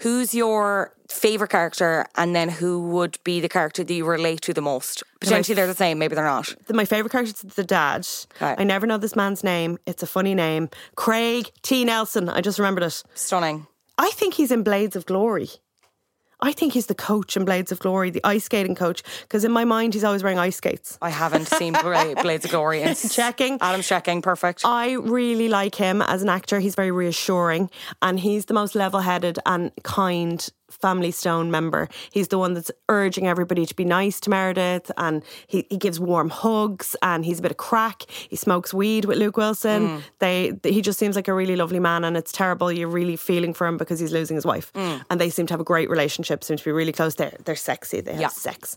[0.00, 4.54] Who's your favourite character and then who would be the character that you relate to
[4.54, 5.02] the most?
[5.20, 6.54] Potentially they're the same, maybe they're not.
[6.70, 8.06] My favourite character is the dad.
[8.36, 8.54] Okay.
[8.58, 9.78] I never know this man's name.
[9.86, 10.68] It's a funny name.
[10.96, 11.84] Craig T.
[11.84, 12.28] Nelson.
[12.28, 13.02] I just remembered it.
[13.14, 13.66] Stunning.
[13.96, 15.48] I think he's in Blades of Glory.
[16.44, 19.52] I think he's the coach in Blades of Glory, the ice skating coach, because in
[19.52, 20.98] my mind he's always wearing ice skates.
[21.00, 22.82] I haven't seen Blades of Glory.
[22.82, 23.58] It's Checking.
[23.60, 24.20] Adam's checking.
[24.22, 24.62] Perfect.
[24.64, 26.60] I really like him as an actor.
[26.60, 27.70] He's very reassuring
[28.02, 30.46] and he's the most level headed and kind
[30.80, 31.88] Family Stone member.
[32.10, 35.98] He's the one that's urging everybody to be nice to Meredith and he, he gives
[36.00, 38.02] warm hugs and he's a bit of crack.
[38.08, 39.88] He smokes weed with Luke Wilson.
[39.88, 40.02] Mm.
[40.18, 42.70] They he just seems like a really lovely man and it's terrible.
[42.72, 44.72] You're really feeling for him because he's losing his wife.
[44.74, 45.04] Mm.
[45.10, 47.14] And they seem to have a great relationship, seem to be really close.
[47.14, 48.00] They're they're sexy.
[48.00, 48.28] They have Yeah.
[48.28, 48.76] sex.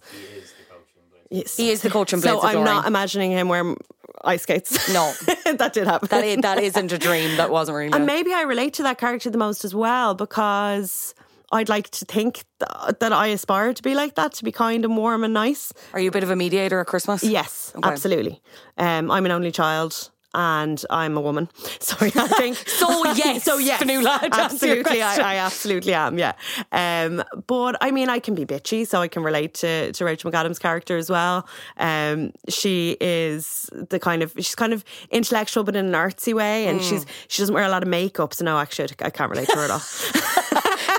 [1.30, 1.58] Yes.
[1.58, 3.76] He is the coach in Blades So I'm not imagining him wearing
[4.24, 4.90] ice skates.
[4.94, 5.14] No.
[5.46, 6.08] that did happen.
[6.10, 7.36] that, is, that isn't a dream.
[7.38, 7.94] That wasn't really.
[7.94, 11.14] And maybe I relate to that character the most as well because
[11.52, 14.84] I'd like to think th- that I aspire to be like that, to be kind
[14.86, 15.72] and warm and nice.
[15.94, 17.24] Are you a bit of a mediator at Christmas?
[17.24, 17.88] Yes, Okay.
[17.90, 18.42] absolutely.
[18.78, 20.10] Um, I'm an only child.
[20.34, 22.58] And I'm a woman, so I think.
[22.68, 25.34] So yes, so yes, Fionnuala, to answer absolutely, I.
[25.34, 26.20] I absolutely am.
[26.20, 26.34] Yeah,
[26.72, 30.30] um, but I mean, I can be bitchy, so I can relate to to Rachel
[30.30, 31.48] McAdams' character as well.
[31.78, 36.68] Um, she is the kind of she's kind of intellectual, but in an artsy way,
[36.68, 38.34] and she's she doesn't wear a lot of makeup.
[38.36, 39.82] So no, actually, I can't relate to her at all.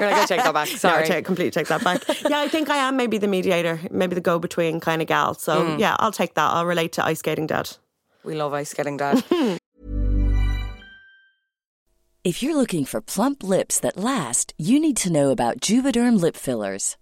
[0.01, 0.69] You're like, I take that back.
[0.71, 1.07] No, I Sorry.
[1.07, 2.03] take, completely take that back.
[2.29, 5.35] yeah, I think I am maybe the mediator, maybe the go between kind of gal.
[5.35, 5.79] So Mm.
[5.79, 6.51] yeah, I'll take that.
[6.53, 7.71] I'll relate to ice skating dad.
[8.25, 9.23] we love ice skating, Dad.
[12.25, 16.37] If you're looking for plump lips that last, you need to know about Juvederm lip
[16.37, 16.97] fillers.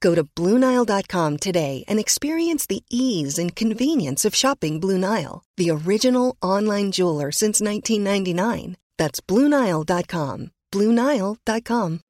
[0.00, 5.70] Go to BlueNile.com today and experience the ease and convenience of shopping Blue Nile, the
[5.70, 8.76] original online jeweler since 1999.
[8.96, 10.50] That's BlueNile.com.
[10.72, 12.00] BlueNile.com.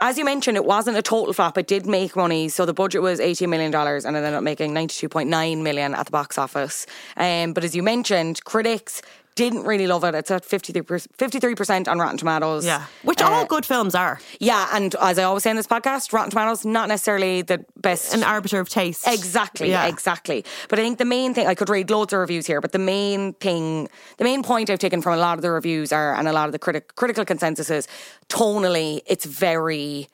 [0.00, 1.58] As you mentioned, it wasn't a total flop.
[1.58, 2.48] It did make money.
[2.48, 6.12] So the budget was $18 million and it ended up making 92.9 million at the
[6.12, 6.86] box office.
[7.16, 9.02] Um, but as you mentioned, critics
[9.34, 10.14] didn't really love it.
[10.14, 12.64] It's at 53%, 53% on Rotten Tomatoes.
[12.66, 12.84] Yeah.
[13.02, 14.20] Which Uh, all good films are.
[14.40, 18.12] Yeah, and as I always say in this podcast, Rotten Tomatoes, not necessarily the best.
[18.14, 19.06] An arbiter of taste.
[19.08, 19.86] Exactly, Yeah.
[19.86, 20.44] exactly.
[20.68, 22.78] But I think the main thing, I could read loads of reviews here, but the
[22.78, 26.28] main thing, the main point I've taken from a lot of the reviews are, and
[26.28, 27.88] a lot of the critic, critical consensus is,
[28.28, 30.08] tonally, it's very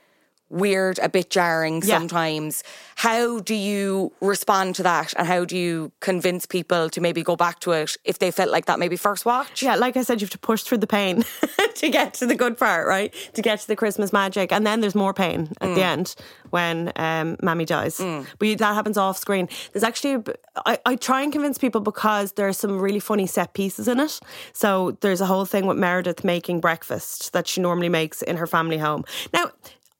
[0.50, 1.98] weird, a bit jarring Yeah.
[1.98, 2.62] sometimes.
[2.96, 5.12] How do you respond to that?
[5.16, 8.50] And how do you convince people to maybe go back to it if they felt
[8.50, 9.62] like that maybe first watch?
[9.62, 11.24] Yeah, like I said, you have to push through the pain
[11.76, 13.14] to get to the good part, right?
[13.34, 14.52] To get to the Christmas magic.
[14.52, 16.14] And then there's more pain at the end
[16.50, 17.98] when um, Mammy dies.
[17.98, 19.48] But that happens off screen.
[19.72, 20.22] There's actually, a
[20.66, 24.00] I, I try and convince people because there are some really funny set pieces in
[24.00, 24.18] it.
[24.52, 28.46] So there's a whole thing with Meredith making breakfast that she normally makes in her
[28.46, 29.04] family home.
[29.32, 29.50] Now,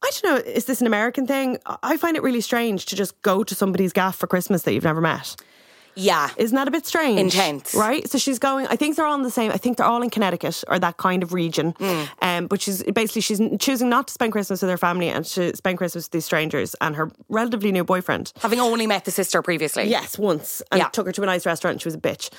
[0.02, 1.58] I don't know, is this an American thing?
[1.82, 4.84] I- find it really strange to just go to somebody's gaff for Christmas that you've
[4.84, 5.34] never met.
[5.96, 6.30] Yeah.
[6.36, 7.18] Isn't that a bit strange?
[7.18, 7.74] Intense.
[7.74, 8.08] Right?
[8.08, 10.10] So she's going, I think they're all in the same, I think they're all in
[10.10, 11.72] Connecticut or that kind of region.
[11.72, 12.08] Mm.
[12.22, 15.56] Um, but she's basically, she's choosing not to spend Christmas with her family and to
[15.56, 18.32] spend Christmas with these strangers and her relatively new boyfriend.
[18.40, 19.88] Having only met the sister previously.
[19.88, 20.62] Yes, once.
[20.70, 20.88] And Yeah.
[20.90, 22.30] took her to a nice restaurant and she was a bitch.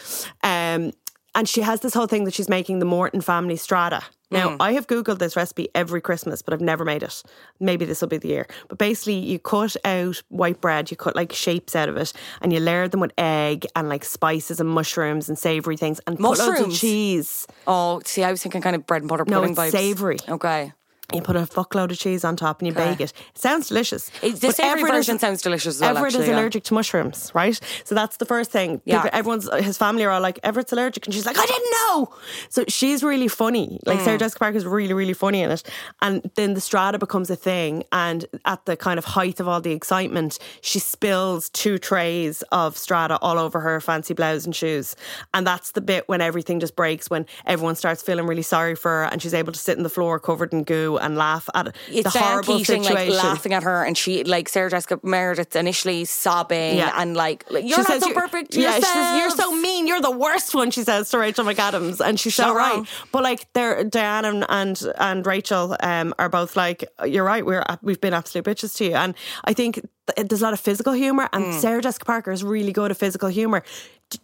[0.42, 0.94] Um,
[1.36, 4.04] and she has this whole thing that she's making the Morton family strata.
[4.32, 4.58] Now, mm.
[4.60, 7.24] I have Googled this recipe every Christmas, but I've never made it.
[7.60, 8.48] Maybe this will be the year.
[8.68, 12.54] But basically, you cut out white bread, you cut like shapes out of it, and
[12.54, 16.24] you layer them with egg and like spices and mushrooms and savoury things and put
[16.24, 16.80] loads of Mushrooms?
[16.80, 17.48] cheese.
[17.66, 19.72] Oh, see, I was thinking kind of bread and butter No, pudding it's vibes.
[19.72, 20.18] savoury.
[20.28, 20.74] Okay.
[21.14, 22.92] You put a fuckload of cheese on top and you Okay.
[22.92, 23.14] bake it.
[23.34, 24.12] It sounds delicious.
[24.22, 26.36] It- the savoury Everett is- version sounds delicious as well, Everett actually, is yeah.
[26.40, 27.60] allergic to mushrooms, right?
[27.84, 28.82] So that's the first thing.
[28.86, 29.02] Yeah.
[29.02, 32.10] People, everyone's his family are all like, Everett's allergic, and she's like, I didn't know.
[32.50, 33.80] So she's really funny.
[33.86, 34.04] Like Mm.
[34.06, 35.64] Sarah Jessica Parker is really, really funny in it.
[36.02, 39.62] And then the strata becomes a thing, and at the kind of height of all
[39.62, 44.96] the excitement, she spills two trays of strata all over her fancy blouse and shoes.
[45.34, 48.90] And that's the bit when everything just breaks, when everyone starts feeling really sorry for
[48.92, 51.68] her, and she's able to sit on the floor covered in goo and laugh at
[51.68, 51.76] it.
[51.90, 53.14] It's the horrible Keating situation.
[53.14, 56.94] like laughing at her, and she like Sarah Jessica Meredith initially sobbing Yeah.
[56.98, 58.56] and like, like, you're She not so you're- perfect.
[58.56, 59.88] Yeah, she says you're so mean.
[59.88, 60.72] You're the worst one.
[60.72, 62.84] She says to Rachel McAdams, and she's so right.
[63.12, 67.46] But like, they're Diane and and, and Rachel um, are both like, you're right.
[67.46, 69.80] We're we've been absolute bitches to you, and I think
[70.18, 71.60] there's a lot of physical humor, and Hmm.
[71.60, 73.64] Sarah Jessica Parker is really good at physical humor.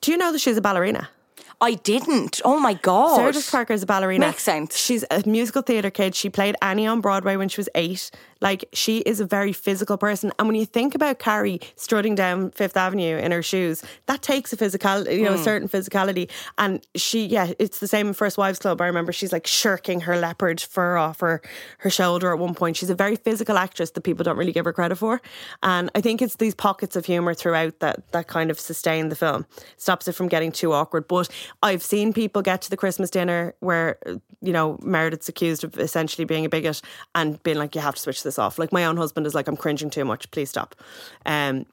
[0.01, 1.09] Do you know that she's a ballerina?
[1.61, 2.41] I didn't.
[2.43, 3.15] Oh my god.
[3.15, 4.27] Sarah Jessica Parker is a ballerina.
[4.27, 4.77] Makes sense.
[4.77, 6.15] She's a musical theatre kid.
[6.15, 8.11] She played Annie on Broadway when she was eight.
[8.41, 10.31] Like she is a very physical person.
[10.37, 14.51] And when you think about Carrie strutting down Fifth Avenue in her shoes, that takes
[14.53, 15.39] a physical, you know, Hmm.
[15.39, 16.29] a certain physicality.
[16.57, 18.81] And she, yeah, it's the same in First Wives Club.
[18.81, 21.41] I remember she's like shirking her leopard fur off her
[21.79, 22.77] her shoulder at one point.
[22.77, 25.21] She's a very physical actress that people don't really give her credit for.
[25.63, 29.15] And I think it's these pockets of humor throughout that that kind of sustain the
[29.15, 29.45] film,
[29.77, 31.07] stops it from getting too awkward.
[31.07, 31.29] But
[31.63, 33.97] I've seen people get to the Christmas dinner where
[34.41, 36.81] you know Meredith's accused of essentially being a bigot
[37.13, 38.57] and being like, you have to switch this off.
[38.59, 40.29] Like my own husband is like, I'm cringing too much.
[40.31, 40.75] Please stop.
[41.25, 41.65] Um,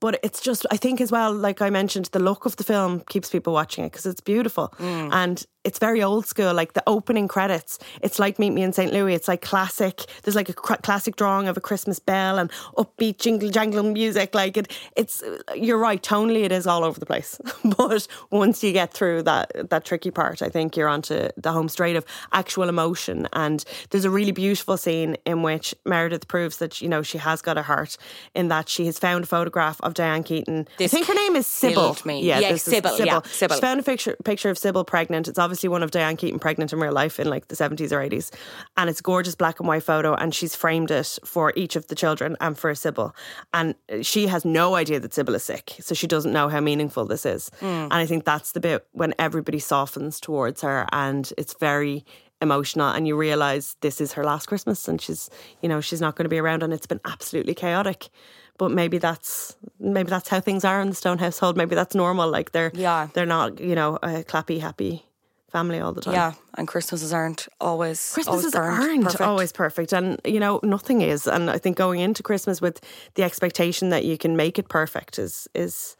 [0.00, 3.00] but it's just I think as well, like I mentioned, the look of the film
[3.08, 4.72] keeps people watching it because it's beautiful
[5.12, 6.54] and it's very old school.
[6.54, 8.90] Like the opening credits, it's like Meet Me in St.
[8.90, 9.12] Louis.
[9.12, 10.06] It's like classic.
[10.22, 14.34] There's like a cr- classic drawing of a Christmas bell and upbeat jingle jangle music.
[14.34, 15.22] Like it, it's
[15.54, 16.02] you're right.
[16.02, 17.38] Tonally, it is all over the place.
[17.76, 21.68] but once you get through that that tricky part, I think you're onto the home
[21.68, 23.28] straight of actual emotion.
[23.34, 27.42] And there's a really beautiful scene in which Meredith proves that you know she has
[27.42, 27.98] got a heart
[28.34, 30.66] in that she has found a photograph of Diane Keaton.
[30.78, 31.94] This I think her name is Sybil.
[32.06, 33.54] Yeah, this is Sybil, yeah, Sybil.
[33.54, 35.28] She's found a picture picture of Sybil pregnant.
[35.28, 37.98] It's obviously one of Diane Keaton pregnant in real life in like the 70s or
[37.98, 38.32] 80s.
[38.76, 41.88] And it's a gorgeous black and white photo and she's framed it for each of
[41.88, 43.16] the children and for Sybil.
[43.52, 45.74] And she has no idea that Sybil is sick.
[45.80, 47.50] So she doesn't know how meaningful this is.
[47.58, 47.66] Hmm.
[47.66, 52.04] And I think that's the bit when everybody softens towards her and it's very
[52.40, 55.28] emotional and you realize this is her last Christmas and she's
[55.60, 58.10] you know she's not going to be around and it's been absolutely chaotic
[58.58, 62.30] but maybe that's maybe that's how things are in the Stone household maybe that's normal
[62.30, 63.08] like they're Yeah.
[63.12, 65.04] they're not you know a clappy happy
[65.50, 66.14] family all the time.
[66.14, 69.20] Yeah, and Christmases aren't always Christmases always aren't perfect.
[69.20, 71.26] always perfect, and you know nothing is.
[71.26, 72.80] And I think going into Christmas with
[73.14, 75.96] the expectation that you can make it perfect is is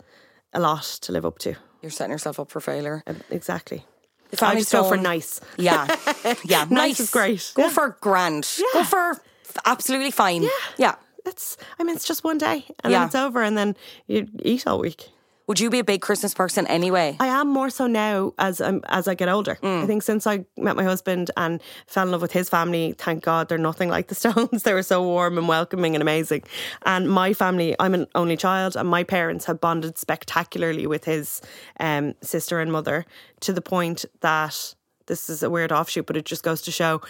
[0.53, 1.55] a lot to live up to.
[1.83, 3.03] You're setting yourself up for failure.
[3.31, 3.85] Exactly.
[4.31, 5.41] The I just go for nice.
[5.57, 5.87] Yeah,
[6.45, 7.53] yeah, Nice is great.
[7.55, 7.69] Go Yeah.
[7.71, 8.47] for grand.
[8.59, 8.65] Yeah.
[8.75, 9.23] Go for
[9.65, 10.43] absolutely fine.
[10.43, 10.95] Yeah, yeah.
[11.25, 11.57] It's.
[11.79, 12.99] I mean, it's just one day, and Yeah.
[12.99, 13.75] then it's over, and then
[14.07, 15.09] you eat all week.
[15.49, 17.17] Would you be a big Christmas person anyway?
[17.19, 19.59] I am more so now as um, as I get older.
[19.63, 19.83] Mm.
[19.83, 23.25] I think since I met my husband and fell in love with his family, thank
[23.25, 24.63] God they're nothing like the Stones.
[24.65, 26.43] they were so warm and welcoming and amazing.
[26.85, 31.41] And my family, I'm an only child, and my parents have bonded spectacularly with his
[31.81, 33.07] um, sister and mother
[33.41, 34.75] to the point that
[35.07, 37.01] this is a weird offshoot, but it just goes to show.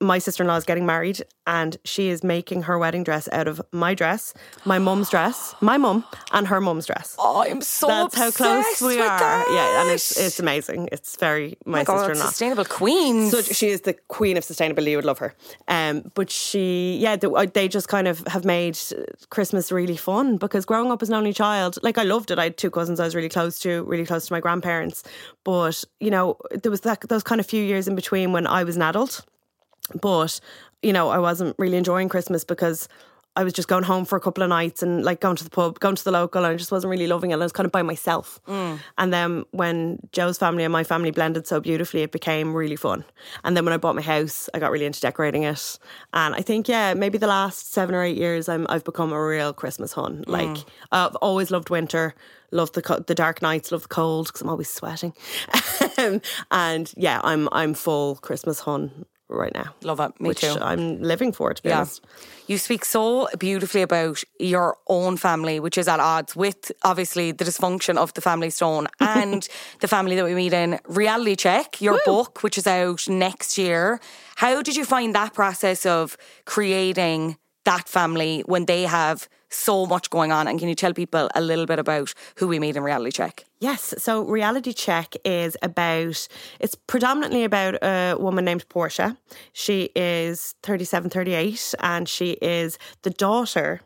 [0.00, 3.46] My sister in law is getting married and she is making her wedding dress out
[3.48, 7.14] of my dress, my mum's dress, my mum, and her mum's dress.
[7.18, 9.18] oh, I'm so That's how close we are.
[9.18, 9.46] that.
[9.50, 10.88] Yeah, and it's it's amazing.
[10.92, 12.26] It's very my Oh God, sister in law.
[12.26, 13.30] sustainable queens.
[13.30, 14.90] So she is the queen of sustainability.
[14.90, 15.34] You would love her.
[15.68, 18.78] Um, but she, yeah, they, they just kind of have made
[19.30, 22.38] Christmas really fun because growing up as an only child, like I loved it.
[22.38, 25.02] I had two cousins I was really close to, really close to my grandparents.
[25.44, 28.64] But you know, there was that those kind of few years in between when I
[28.64, 29.24] was an adult.
[30.00, 30.40] But
[30.82, 32.88] you know, I wasn't really enjoying Christmas because.
[33.36, 35.50] I was just going home for a couple of nights and like going to the
[35.50, 37.34] pub, going to the local, and I just wasn't really loving it.
[37.34, 38.40] I was kind of by myself.
[38.46, 38.78] Mm.
[38.96, 43.04] And then when Joe's family and my family blended so beautifully, it became really fun.
[43.42, 45.78] And then when I bought my house, I got really into decorating it.
[46.12, 49.20] And I think, yeah, maybe the last seven or eight years, I'm, I've become a
[49.20, 50.24] real Christmas hun.
[50.28, 50.28] Mm.
[50.28, 52.14] Like, I've always loved winter,
[52.52, 55.12] loved the co- the dark nights, love the cold because I'm always sweating.
[55.96, 56.20] Um,
[56.50, 59.74] and yeah, I'm I'm full Christmas hun right now.
[59.82, 60.20] Love it.
[60.20, 60.56] Me which too.
[60.60, 61.76] I'm living for, it, to be Yeah.
[61.78, 62.04] honest.
[62.46, 67.44] You speak so beautifully about your own family, which is at odds with obviously the
[67.44, 69.48] dysfunction of the family stone and
[69.80, 73.98] the family that we meet in Reality Check, your book, which is out next year.
[74.36, 80.10] How did you find that process of creating that family when they have so much
[80.10, 80.48] going on?
[80.48, 83.44] And can you tell people a little bit about who we meet in Reality Check?
[83.60, 83.94] Yes.
[83.98, 86.28] So Reality Check is about,
[86.60, 89.16] it's predominantly about a woman named Portia.
[89.52, 93.80] She is 37, 38, and she is the daughter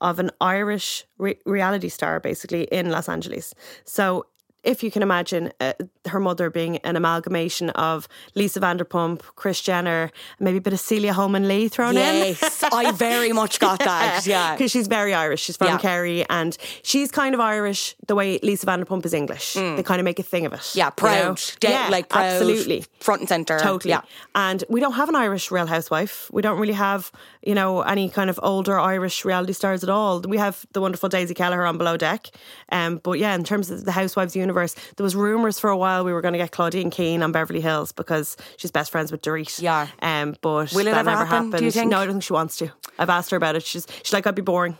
[0.00, 3.54] of an Irish re- reality star, basically, in Los Angeles.
[3.84, 4.26] So
[4.62, 5.72] if you can imagine uh,
[6.08, 11.12] her mother being an amalgamation of Lisa Vanderpump, Chris Jenner, maybe a bit of Celia
[11.12, 12.36] Holman Lee thrown in.
[12.40, 14.24] Yes, I very much got that.
[14.26, 14.54] Yeah.
[14.54, 15.40] Because she's very Irish.
[15.42, 15.78] She's from Yeah.
[15.78, 19.54] Kerry and she's kind of Irish the way Lisa Vanderpump is English.
[19.54, 20.60] They kind of make a thing of it.
[20.60, 20.76] Mm.
[20.76, 21.24] Yeah, you proud.
[21.24, 21.34] know?
[21.60, 22.24] De- yeah, like proud.
[22.24, 22.84] Absolutely.
[23.00, 23.58] Front and centre.
[23.58, 23.90] Totally.
[23.90, 24.02] Yeah.
[24.34, 26.28] And we don't have an Irish real housewife.
[26.32, 27.10] We don't really have,
[27.42, 30.20] you know, any kind of older Irish reality stars at all.
[30.20, 32.28] We have the wonderful Daisy Kelliher on Below Deck.
[32.70, 36.04] Um, but yeah, in terms of the Housewives universe, there was rumours for a while
[36.04, 39.22] we were going to get Claudine Keane on Beverly Hills because she's best friends with
[39.22, 39.60] Dorit.
[39.60, 39.88] Yeah.
[40.02, 41.64] Um, but Will it that ever never happen, do happened.
[41.64, 41.90] you think?
[41.90, 42.70] No, I don't think she wants to.
[42.98, 43.62] I've asked her about it.
[43.62, 44.76] She's she's like, I'd be boring.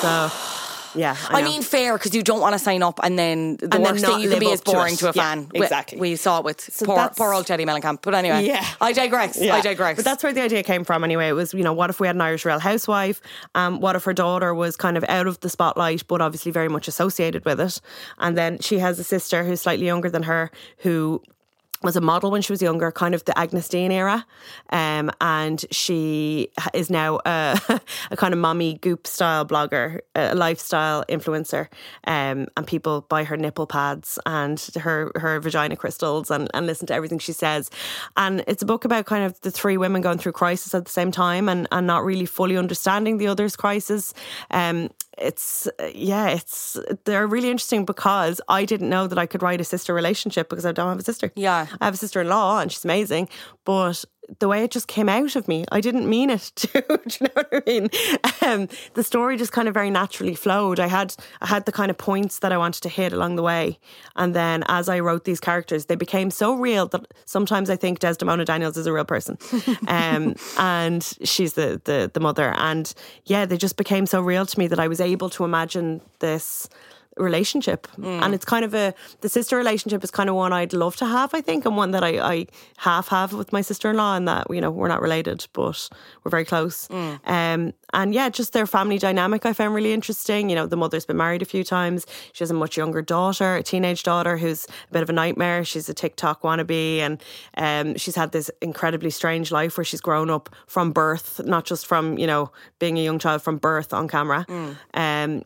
[0.00, 0.30] So
[0.96, 1.16] yeah.
[1.28, 3.82] I, I, mean, fair because you don't want to sign up and then the then
[3.82, 4.98] worst not thing you can be is boring it.
[4.98, 5.48] to, a fan.
[5.52, 5.98] We- exactly.
[5.98, 8.00] We, saw it with poor, poor old Teddi Mellencamp.
[8.02, 8.66] But anyway, Yeah.
[8.80, 9.40] I digress.
[9.40, 9.96] I digress.
[9.96, 11.28] But that's where the idea came from anyway.
[11.28, 13.20] It was, you know, what if we had an Irish Real Housewife?
[13.54, 16.68] Um, what if her daughter was kind of out of the spotlight, but obviously very
[16.68, 17.80] much associated with it?
[18.18, 21.22] And then she has a sister who's slightly younger than her who
[21.82, 24.26] was a model when she was younger, kind of the Agyness Deyn era.
[24.70, 27.58] Um, and she is now a,
[28.10, 31.68] a kind of mommy goop style blogger, a lifestyle influencer.
[32.06, 36.86] Um, and people buy her nipple pads and her, her vagina crystals and, and listen
[36.86, 37.70] to everything she says.
[38.16, 40.90] And it's a book about kind of the three women going through crisis at the
[40.90, 44.14] same time and, and not really fully understanding the other's crisis.
[44.50, 49.42] Um, it's uh, yeah, it's they're really interesting because I didn't know that I could
[49.42, 51.32] write a sister relationship because I don't have a sister.
[51.34, 51.66] Yeah.
[51.80, 53.28] I have a sister in law and she's amazing,
[53.64, 54.04] but
[54.38, 56.68] the way it just came out of me, I didn't mean it to.
[56.68, 57.88] do you know what I mean?
[58.42, 60.80] Um, the story just kind of very naturally flowed.
[60.80, 63.42] I had I had the kind of points that I wanted to hit along the
[63.42, 63.78] way,
[64.16, 68.00] and then as I wrote these characters, they became so real that sometimes I think
[68.00, 69.38] Desdemona Daniels is a real person,
[69.88, 72.54] um, and she's the, the the mother.
[72.56, 72.92] And
[73.24, 76.68] yeah, they just became so real to me that I was able to imagine this
[77.16, 77.88] relationship.
[78.24, 81.06] And it's kind of a the sister relationship is kind of one I'd love to
[81.06, 84.46] have I think and one that I, I half have with my sister-in-law and that
[84.50, 85.88] you know we're not related but
[86.22, 86.88] we're very close.
[86.90, 90.50] Um, and yeah just their family dynamic I found really interesting.
[90.50, 92.06] You know the mother's been married a few times.
[92.32, 95.64] She has a much younger daughter a teenage daughter who's a bit of a nightmare.
[95.64, 97.22] She's a TikTok wannabe and
[97.56, 101.86] um, she's had this incredibly strange life where she's grown up from birth not just
[101.86, 104.44] from you know being a young child from birth on camera.
[104.94, 105.42] Um,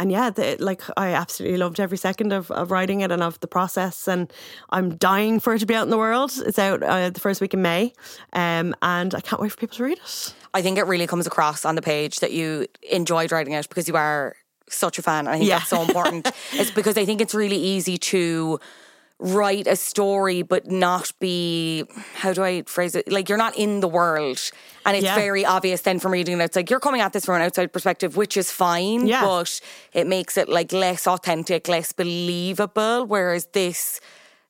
[0.00, 3.38] and yeah, the, like I absolutely loved every second of, of writing it and of
[3.40, 4.08] the process.
[4.08, 4.32] And
[4.70, 6.32] I'm dying for it to be out in the world.
[6.46, 7.92] It's out uh, the first week in May,
[8.32, 10.34] um, and I can't wait for people to read it.
[10.54, 13.86] I think it really comes across on the page that you enjoyed writing it because
[13.88, 14.34] you are
[14.68, 15.20] such a fan.
[15.26, 15.58] And I think Yeah.
[15.58, 16.30] that's so important.
[16.52, 18.58] it's because I think it's really easy to
[19.20, 23.12] write a story but not be how do I phrase it?
[23.12, 24.40] Like you're not in the world.
[24.86, 25.14] And it's Yeah.
[25.14, 26.44] very obvious then from reading it.
[26.44, 29.06] It's like you're coming at this from an outside perspective, which is fine.
[29.06, 29.22] Yeah.
[29.24, 29.60] But
[29.92, 33.04] it makes it like less authentic, less believable.
[33.06, 34.00] Whereas this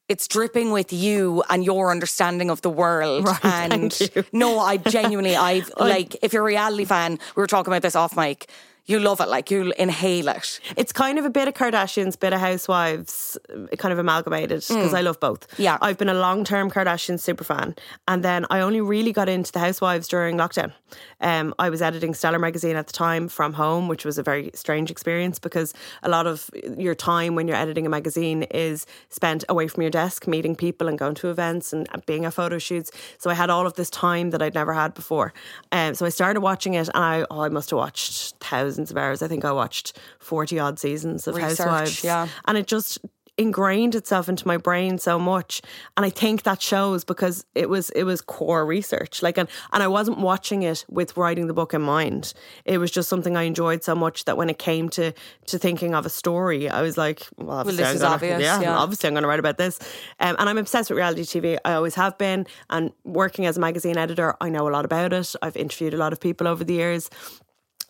[0.09, 3.25] it's dripping with you and your understanding of the world.
[3.25, 7.73] Right, and no, I genuinely, I've like, if you're a reality fan, we were talking
[7.73, 8.51] about this off mic.
[8.91, 10.59] You love it, like you inhale it.
[10.77, 14.93] It's kind of a bit of Kardashians, bit of Housewives, uh, kind of amalgamated because
[14.95, 15.47] I love both.
[15.61, 15.79] Yeah.
[15.81, 17.77] I've been a long term Kardashian super fan,
[18.09, 20.73] and then I only really got into the Housewives during lockdown.
[21.21, 24.51] Um, I was editing Stellar magazine at the time from home, which was a very
[24.55, 25.73] strange experience because
[26.03, 29.93] a lot of your time when you're editing a magazine is spent away from your
[29.93, 32.91] desk, meeting people and going to events and being at photo shoots.
[33.19, 35.33] So I had all of this time that I'd never had before.
[35.71, 38.97] Um, so I started watching it, and I, oh, I must have watched thousands of
[38.97, 39.21] hours.
[39.21, 42.29] I think I watched forty odd seasons of Research, Housewives, yeah.
[42.47, 42.99] and it just
[43.41, 45.63] ingrained itself into my brain so much.
[45.97, 49.23] And i think that shows because it was it was core research.
[49.23, 52.35] Like and, and i wasn't watching it with writing the book in mind.
[52.67, 55.13] It was just something i enjoyed so much that when it came to
[55.47, 58.43] to thinking of a story i was like well, obviously this I'm is gonna, obvious,
[58.43, 58.77] yeah, yeah.
[58.77, 59.79] obviously i'm going to write about this.
[60.21, 62.47] Um, and i'm obsessed with reality tv i always have been.
[62.69, 65.35] And working as a magazine editor i know a lot about it.
[65.41, 67.09] I've interviewed a lot of people over the years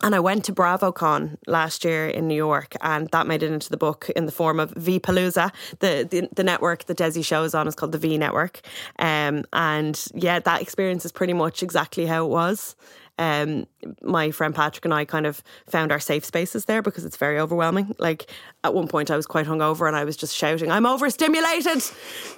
[0.03, 3.69] and I went to BravoCon last year in New York, and that made it into
[3.69, 5.51] the book in the form of V Palooza.
[5.79, 8.61] The, the the network that Desi shows on is called the V Network,
[8.99, 12.75] um, and yeah, that experience is pretty much exactly how it was.
[13.19, 13.67] Um,
[14.01, 17.39] my friend Patrick and I kind of found our safe spaces there because it's very
[17.39, 17.95] overwhelming.
[17.99, 18.31] Like
[18.63, 21.81] at one point, I was quite hungover and I was just shouting, "I'm overstimulated!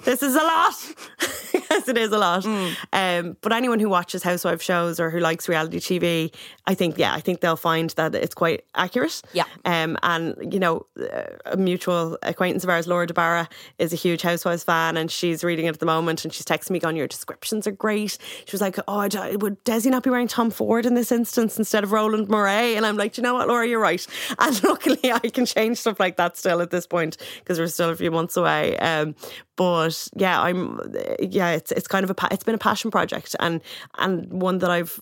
[0.04, 0.74] This is a lot."
[1.70, 2.46] yes, it is a lot.
[2.92, 6.34] Um, but anyone who watches housewife shows or who likes reality TV,
[6.66, 9.20] I think, yeah, I think they'll find that it's quite accurate.
[9.32, 9.44] Yeah.
[9.64, 13.48] Um, and you know, uh, a mutual acquaintance of ours, Laura de Barra,
[13.78, 16.70] is a huge Housewives fan, and she's reading it at the moment, and she's texting
[16.70, 20.28] me, "Going, your descriptions are great." She was like, "Oh, would Desi not be wearing
[20.28, 23.34] Tom Ford in this instance instead of Roland Mouret?" And I'm like, "Do you know
[23.34, 24.06] what, Laura, you're right."
[24.38, 27.90] And luckily, I can change stuff like that still at this point because we're still
[27.90, 28.76] a few months away.
[28.78, 29.14] Um,
[29.56, 30.80] but yeah, I'm
[31.20, 33.60] yeah, it's it's kind of a it's been a passion project and
[33.98, 35.00] and one that I've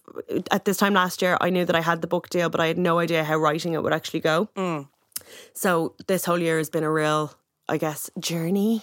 [0.51, 2.67] at this time last year I knew that I had the book deal, but I
[2.67, 4.49] had no idea how writing it would actually go.
[5.55, 7.33] So this whole year has been a real,
[7.73, 8.83] I guess, journey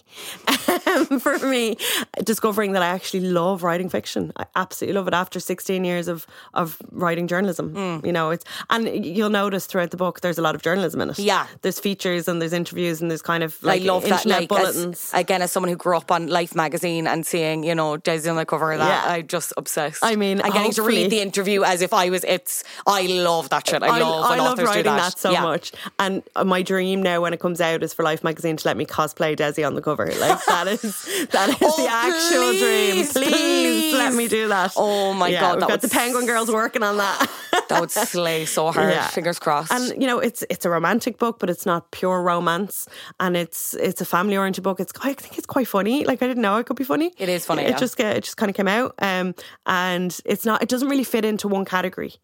[0.88, 1.78] um, for me,
[2.24, 4.32] discovering that I actually love writing fiction.
[4.36, 5.14] I absolutely love it.
[5.14, 8.06] After 16 years of of writing journalism, Mm.
[8.06, 11.10] you know, it's and you'll notice throughout the book there's a lot of journalism in
[11.12, 11.20] it.
[11.20, 11.46] Yeah.
[11.62, 14.26] there's features and there's interviews and there's kind of like I love that.
[14.26, 15.12] Like, bulletins.
[15.14, 18.30] as, again, as someone who grew up on Life magazine and seeing, you know, Daisy
[18.30, 19.14] on the cover of that, Yeah.
[19.14, 20.04] I just obsessed.
[20.04, 22.24] I mean, and getting to read the interview as if I was.
[22.24, 22.64] It's.
[22.88, 23.84] I love that shit.
[23.84, 24.26] I, love.
[24.26, 25.14] I when love writing that.
[25.14, 25.44] that, so Yeah.
[25.44, 25.72] much.
[26.00, 28.78] And uh, my dream now, when it comes out, is for Life magazine to let
[28.80, 30.06] me cosplay Desi on the cover.
[30.08, 33.06] Like that is that is Oh, the actual dream.
[33.06, 34.74] please, Please, let me do that.
[34.76, 37.30] Oh my Yeah, God, we've that got would the Penguin Girls working on that.
[37.70, 38.92] That would slay so hard.
[38.92, 39.08] Yeah.
[39.08, 39.72] Fingers crossed.
[39.72, 42.88] And you know, it's it's a romantic book, but it's not pure romance,
[43.20, 44.80] and it's it's a family oriented book.
[44.80, 46.06] It's I think it's quite funny.
[46.06, 47.14] Like I didn't know it could be funny.
[47.18, 47.78] It is funny, It yeah.
[47.78, 50.64] just get it just kind of came out, um, and it's not.
[50.64, 52.16] It doesn't really fit into one category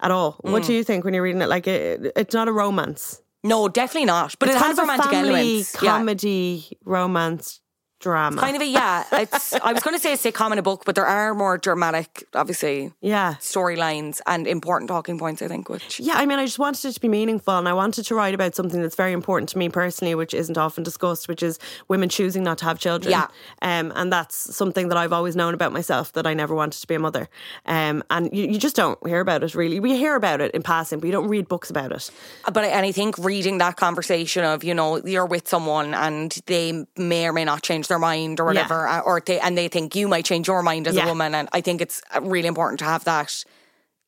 [0.00, 0.38] at all.
[0.44, 0.52] Mm.
[0.52, 1.48] What do you think when you're reading it?
[1.48, 3.21] Like it, it's not a romance.
[3.44, 4.34] No, definitely not.
[4.38, 5.76] But it's it kind has of a romantic elements.
[5.82, 5.90] Yeah.
[5.90, 7.60] comedy romance
[8.02, 8.40] drama.
[8.40, 9.04] Kind of a yeah.
[9.12, 9.54] It's.
[9.54, 12.26] I was going to say a sitcom in a book, but there are more dramatic,
[12.34, 13.36] obviously, yeah.
[13.40, 15.40] storylines and important talking points.
[15.40, 17.72] I think, which Yeah, I mean, I just wanted it to be meaningful, and I
[17.72, 21.28] wanted to write about something that's very important to me personally, which isn't often discussed,
[21.28, 23.12] which is women choosing not to have children.
[23.12, 23.28] Yeah.
[23.62, 26.86] um, and that's something that I've always known about myself that I never wanted to
[26.86, 27.28] be a mother.
[27.66, 29.80] Um, and you, you just don't hear about it really.
[29.80, 32.10] We hear about it in passing, but you don't read books about it.
[32.52, 36.84] But and I think reading that conversation of you know you're with someone and they
[36.96, 39.94] may or may not change their mind or whatever, uh, or they and they think
[39.94, 41.04] you might change your mind as Yeah.
[41.04, 43.44] a woman, and I think it's uh, really important to have that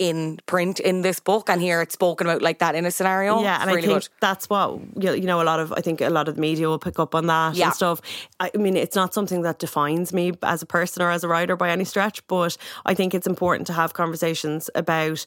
[0.00, 3.40] in print in this book and here it's spoken about like that in a scenario.
[3.42, 4.08] Yeah, and I think good.
[4.20, 4.66] that's what
[5.02, 5.40] you you know.
[5.40, 7.54] A lot of I think a lot of the media will pick up on that
[7.54, 7.66] Yeah.
[7.66, 8.00] and stuff.
[8.40, 11.56] I mean, it's not something that defines me as a person or as a writer
[11.56, 12.56] by any stretch, but
[12.90, 15.26] I think it's important to have conversations about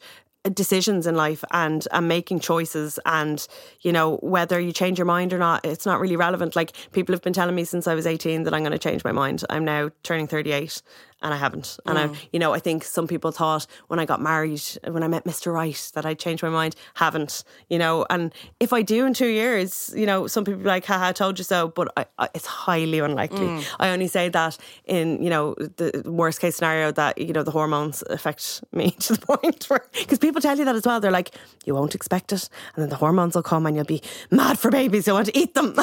[0.49, 3.47] decisions in life and and making choices and
[3.81, 6.55] you know whether you change your mind or not it's not really relevant.
[6.55, 9.03] Like people have been telling me since I was 18 that I'm going to change
[9.03, 9.43] my mind.
[9.49, 10.81] I'm now turning 38
[11.21, 11.79] and I haven't.
[11.85, 12.15] And Mm.
[12.15, 15.23] I, you know, I think some people thought when I got married, when I met
[15.25, 15.51] Mr.
[15.53, 16.75] Right, that I'd changed my mind.
[16.95, 18.05] Haven't, you know.
[18.09, 21.11] And if I do in two years, you know, some people be like, haha, I
[21.13, 21.69] told you so.
[21.69, 23.47] But I, I, it's highly unlikely.
[23.47, 23.65] Mm.
[23.79, 27.51] I only say that in, you know, the worst case scenario that, you know, the
[27.51, 30.99] hormones affect me to the point where, because people tell you that as well.
[30.99, 31.31] They're like,
[31.65, 32.47] you won't expect it.
[32.75, 35.07] And then the hormones will come and you'll be mad for babies.
[35.07, 35.75] You want to eat them.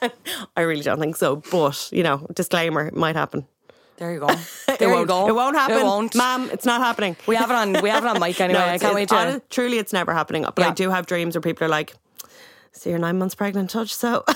[0.56, 1.36] I really don't think so.
[1.50, 3.46] But, you know, disclaimer, it might happen.
[4.00, 4.28] There you go.
[4.68, 5.08] It There you won't.
[5.08, 5.28] go.
[5.28, 6.14] It won't happen, It won't.
[6.16, 6.48] ma'am.
[6.52, 7.16] It's not happening.
[7.26, 7.80] We have it on.
[7.82, 8.58] We have it on mic anyway.
[8.58, 9.14] no, I can't wait to.
[9.14, 10.42] hon- truly, it's never happening.
[10.42, 11.94] But I do have dreams where people are like,
[12.72, 14.24] "So you're nine months pregnant, touch." So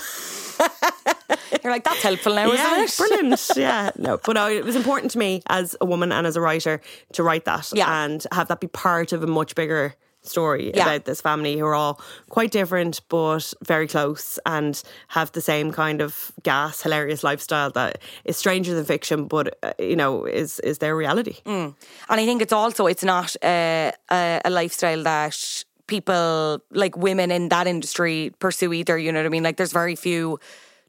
[1.62, 3.08] You're like that's helpful now, yeah, isn't it?
[3.08, 3.50] brilliant.
[3.56, 6.40] Yeah, no, but no, it was important to me as a woman and as a
[6.42, 6.82] writer
[7.14, 8.04] to write that Yeah.
[8.04, 9.94] and have that be part of a much bigger
[10.24, 10.82] story Yeah.
[10.86, 12.00] about this family who are all
[12.30, 17.98] quite different but very close and have the same kind of gas hilarious lifestyle that
[18.24, 21.74] is stranger than fiction but uh, you know is is their reality And
[22.20, 27.48] I think it's also it's not uh, a, a lifestyle that people like women in
[27.50, 28.96] that industry pursue either.
[28.98, 29.42] You know what I mean?
[29.42, 30.38] Like there's very few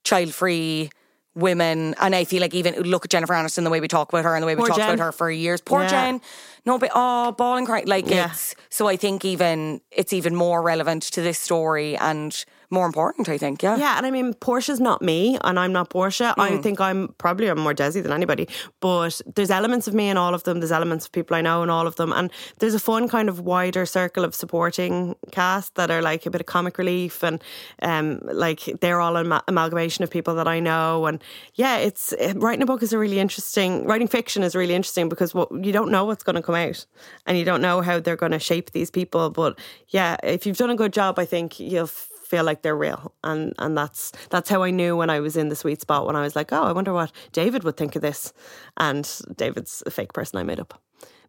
[0.03, 0.89] child free
[1.35, 4.23] women, and I feel like even look at Jennifer Aniston the way we talk about
[4.25, 4.89] her and the way we Poor talked Jen.
[4.95, 5.61] about her for years.
[5.61, 5.89] Poor Yeah.
[5.89, 6.21] Jen,
[6.65, 7.83] no, but oh, ball and cry.
[7.85, 8.31] Like Yeah.
[8.31, 8.87] it's so.
[8.87, 13.29] I think even it's even more relevant to this story and more important.
[13.29, 16.33] I think, yeah, Yeah, and I mean, Portia's not me, and I'm not Portia.
[16.37, 16.41] Mm.
[16.43, 18.47] I think I'm probably I'm more Desi than anybody.
[18.79, 20.59] But there's elements of me in all of them.
[20.59, 23.29] There's elements of people I know in all of them, and there's a fun kind
[23.29, 27.43] of wider circle of supporting cast that are like a bit of comic relief, and
[27.81, 31.05] um, like they're all an amalgamation of people that I know.
[31.05, 33.85] And yeah, it's eh, writing a book is a really interesting.
[33.85, 36.85] Writing fiction is really interesting because what you don't know what's going to come out,
[37.25, 39.29] and you don't know how they're going to shape these people.
[39.29, 39.59] But
[39.89, 41.89] yeah, if you've done a good job, I think you'll
[42.25, 43.13] feel like they're real.
[43.23, 46.15] And and that's that's how I knew when I was in the sweet spot when
[46.15, 48.33] I was like oh I wonder what David would think of this.
[48.77, 50.81] And David's a fake person I made up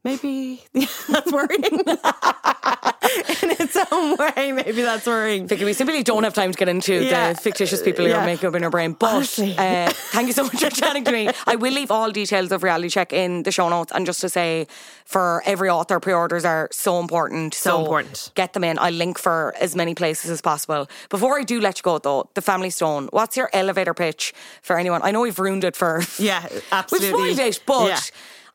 [0.06, 0.62] maybe
[1.08, 1.64] that's worrying
[3.42, 6.68] in its own way maybe that's worrying Vicki, we simply don't have time to get
[6.68, 7.32] into Yeah.
[7.32, 8.22] the fictitious people who Yeah.
[8.22, 8.92] are making up in our brain.
[8.92, 11.28] But uh, thank you so much for chatting to me.
[11.46, 13.92] I will leave all details of Reality Check in the show notes.
[13.94, 14.66] And just to say,
[15.04, 17.54] for every author, pre orders are so important.
[17.54, 18.30] So important.
[18.34, 18.78] Get them in.
[18.78, 20.88] I'll link for as many places as possible.
[21.10, 24.32] Before I do let you go, though, The Family Stone, what's your elevator pitch
[24.62, 25.00] for anyone?
[25.04, 26.02] I know we've ruined it for.
[26.18, 27.88] yeah We've absolutely spoiled it, but.
[27.88, 28.00] Yeah.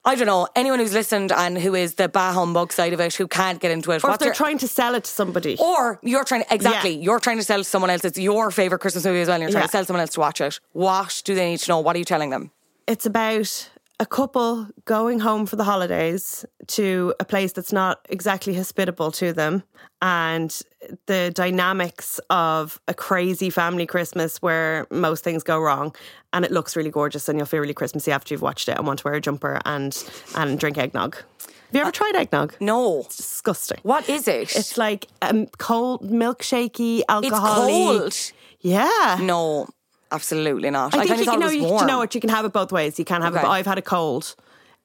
[0.03, 3.13] I don't know anyone who's listened and who is the bah humbug side of it
[3.13, 4.03] who can't get into it.
[4.03, 6.91] or if they're your- trying to sell it to somebody or you're trying to, exactly,
[6.95, 7.03] Yeah.
[7.03, 8.03] you're trying to sell to someone else.
[8.03, 9.67] It's your favourite Christmas movie as well, and you're trying Yeah.
[9.67, 10.59] to sell someone else to watch it.
[10.73, 11.79] What do they need to know?
[11.79, 12.51] What are you telling them?
[12.87, 18.53] it's about a couple going home for the holidays to a place that's not exactly
[18.55, 19.61] hospitable to them
[20.01, 20.61] and
[21.05, 25.95] the dynamics of a crazy family Christmas where most things go wrong
[26.33, 28.87] and it looks really gorgeous and you'll feel really Christmassy after you've watched it and
[28.87, 30.03] want to wear a jumper and
[30.35, 31.15] and drink eggnog.
[31.15, 32.53] Have you ever tried eggnog?
[32.59, 33.01] No.
[33.01, 33.79] It's disgusting.
[33.83, 34.53] What is it?
[34.55, 37.67] It's like um, cold, milkshakey, It's alcohol.
[37.67, 38.31] cold.
[38.59, 39.19] Yeah.
[39.21, 39.69] No,
[40.11, 40.93] absolutely not.
[40.93, 42.13] I, I, think you, know, you, you know what?
[42.13, 42.99] You can have it both ways.
[42.99, 43.41] You can have it.
[43.41, 44.35] But I've had a cold.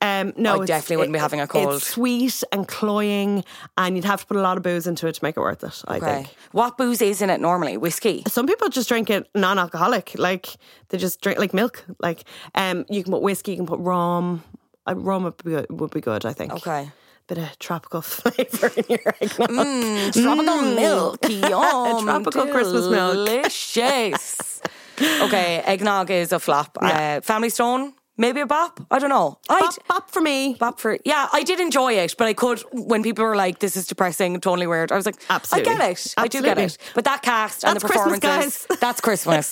[0.03, 1.75] Um, no, I definitely wouldn't be having a cold.
[1.77, 3.45] It's sweet and cloying,
[3.79, 5.65] and you'd have to put a lot of booze into it to make it worth
[5.65, 5.83] it.
[5.89, 6.07] I Okay.
[6.07, 6.29] think.
[6.53, 7.77] What booze is in it normally?
[7.79, 8.23] Whiskey.
[8.29, 10.49] Some people just drink it non-alcoholic, like
[10.91, 11.85] they just drink like milk.
[11.99, 12.25] Like,
[12.55, 14.45] um, you can put whiskey, you can put rum.
[14.87, 16.53] Uh, rum would be good, would be good, I think.
[16.53, 16.91] Okay.
[17.27, 19.49] Bit of tropical flavour in your eggnog.
[19.51, 21.19] Mm, tropical milk.
[21.29, 22.05] Yum.
[22.05, 23.15] Tropical Christmas milk.
[23.27, 24.61] Delicious.
[25.23, 26.79] okay, eggnog is a flop.
[26.81, 28.81] Uh, family Stone, maybe a bop.
[28.91, 29.39] I don't know.
[29.49, 30.55] I Bop, bop for me.
[30.59, 33.77] Bop for yeah, I did enjoy it, but I could when people were like, "This
[33.77, 35.73] is depressing, totally weird." I was like, Absolutely.
[35.73, 36.65] I get it, I do get Absolutely.
[36.87, 38.79] it." But that cast and That's the Christmas, performances, guys.
[38.81, 39.51] that's Christmas.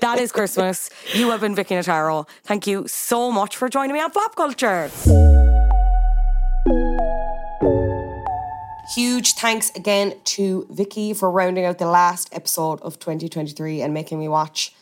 [0.00, 0.90] that is Christmas.
[1.14, 2.28] You have been Vicki Notaro.
[2.44, 4.90] Thank you so much for joining me on Flop Culture.
[8.94, 14.18] Huge thanks again to Vicki for rounding out the last episode of 2023 and making
[14.18, 14.74] me watch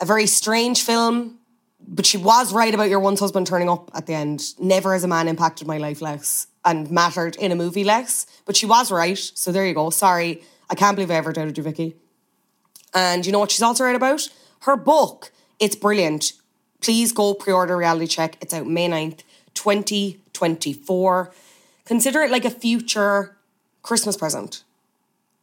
[0.00, 1.39] a very strange film.
[1.86, 4.54] But she was right about your once husband turning up at the end.
[4.58, 8.26] Never has a man impacted my life less and mattered in a movie less.
[8.44, 9.18] But she was right.
[9.18, 9.90] So there you go.
[9.90, 10.42] Sorry.
[10.68, 11.96] I can't believe I ever doubted you, Vicki.
[12.94, 14.28] And you know what she's also right about?
[14.60, 15.32] Her book.
[15.58, 16.32] It's brilliant.
[16.80, 18.36] Please go pre order Reality Check.
[18.40, 19.20] It's out May 9th,
[19.54, 21.32] 2024.
[21.84, 23.36] Consider it like a future
[23.82, 24.62] Christmas present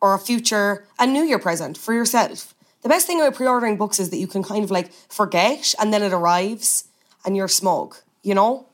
[0.01, 2.53] or a future, a New Year present for yourself.
[2.87, 5.75] The best thing about pre ordering books is that you can kind of like forget
[5.77, 6.85] and then it arrives
[7.25, 8.65] and you're smug, you know?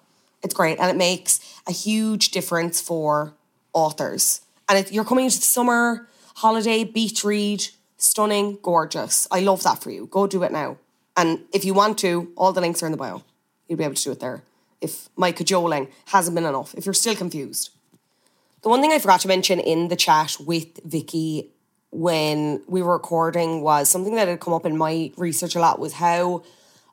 [0.43, 3.33] It's great and it makes a huge difference for
[3.73, 4.41] authors.
[4.69, 7.65] And it, you're coming into the summer, holiday, beach read,
[7.97, 9.27] stunning, gorgeous.
[9.31, 10.05] I love that for you.
[10.05, 10.77] Go do it now.
[11.17, 13.23] And if you want to, all the links are in the bio.
[13.67, 14.43] You'll be able to do it there
[14.79, 17.71] if my cajoling hasn't been enough, if you're still confused.
[18.61, 21.49] The one thing I forgot to mention in the chat with Vicki
[21.93, 25.79] when we were recording was something that had come up in my research a lot
[25.79, 26.43] was how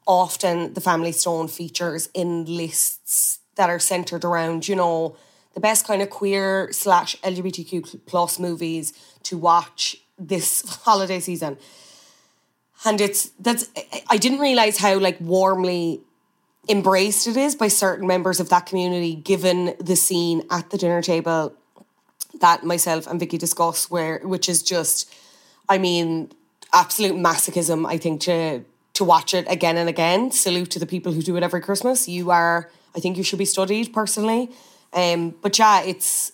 [0.06, 5.16] often the Family Stone features in lists that are centered around, you know,
[5.54, 8.92] the best kind of queer slash LGBTQ plus movies
[9.24, 11.58] to watch this holiday season.
[12.84, 13.68] And it's that's
[14.08, 16.00] I didn't realize how like warmly
[16.68, 21.02] embraced it is by certain members of that community, given the scene at the dinner
[21.02, 21.54] table
[22.40, 25.12] that myself and Vicki discuss, where which is just,
[25.68, 26.30] I mean,
[26.72, 27.86] absolute masochism.
[27.86, 28.64] I think to
[28.94, 30.30] to watch it again and again.
[30.30, 32.08] Salute to the people who do it every Christmas.
[32.08, 34.50] You are, I think, you should be studied personally.
[34.92, 36.32] Um, but yeah, it's,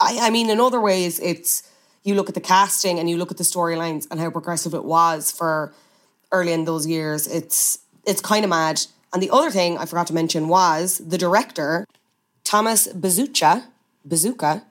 [0.00, 1.68] I, I mean, in other ways, it's
[2.04, 4.84] you look at the casting and you look at the storylines and how progressive it
[4.84, 5.74] was for
[6.30, 7.26] early in those years.
[7.26, 8.82] It's it's kind of mad.
[9.12, 11.86] And the other thing I forgot to mention was the director,
[12.42, 13.64] Thomas Bezucha,
[14.04, 14.62] Bazooka.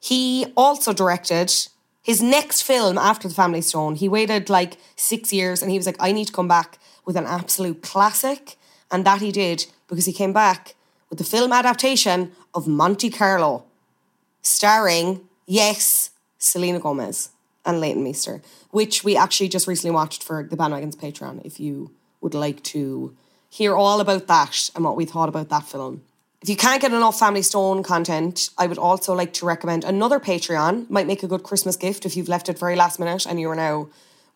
[0.00, 1.52] He also directed
[2.02, 3.96] his next film after The Family Stone.
[3.96, 7.16] He waited like six years and he was like, I need to come back with
[7.16, 8.56] an absolute classic.
[8.90, 10.76] And that he did because he came back
[11.10, 13.64] with the film adaptation of Monte Carlo,
[14.42, 17.30] starring, yes, Selena Gomez
[17.64, 21.44] and Leighton Meester, which we actually just recently watched for the Bandwagons Patreon.
[21.44, 21.90] If you
[22.20, 23.16] would like to
[23.50, 26.02] hear all about that and what we thought about that film.
[26.42, 30.20] If you can't get enough Family Stone content, I would also like to recommend another
[30.20, 30.88] Patreon.
[30.90, 33.48] Might make a good Christmas gift if you've left it very last minute and you
[33.48, 33.88] are now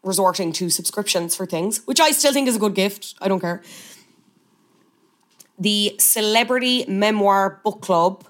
[0.03, 3.15] resorting to subscriptions for things, which I still think is a good gift.
[3.21, 3.63] I don't care.
[5.59, 8.25] The Celebrity Memoir Book Club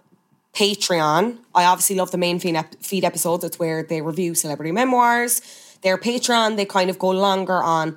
[0.53, 1.39] Patreon.
[1.55, 3.45] I obviously love the main feed episodes.
[3.45, 5.41] It's where they review celebrity memoirs.
[5.83, 7.97] Their Patreon, they kind of go longer on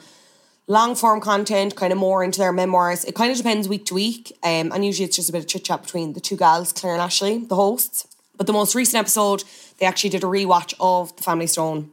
[0.68, 3.04] long form content, kind of more into their memoirs.
[3.06, 4.32] It kind of depends week to week.
[4.44, 6.94] Um, and usually it's just a bit of chit chat between the two gals, Claire
[6.94, 8.08] and Ashley, the hosts.
[8.36, 9.44] But the most recent episode,
[9.78, 11.92] they actually did a rewatch of The Family Stone.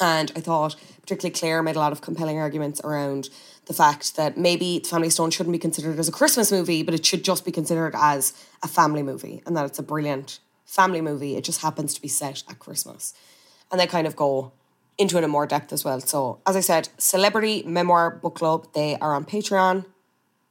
[0.00, 3.30] And I thought, particularly Claire made a lot of compelling arguments around
[3.66, 6.94] the fact that maybe The Family Stone shouldn't be considered as a Christmas movie, but
[6.94, 8.32] it should just be considered as
[8.62, 9.42] a family movie.
[9.46, 11.36] And that it's a brilliant family movie.
[11.36, 13.14] It just happens to be set at Christmas.
[13.70, 14.52] And they kind of go,
[14.98, 16.00] into it in more depth as well.
[16.00, 19.86] So, as I said, Celebrity Memoir Book Club, they are on Patreon.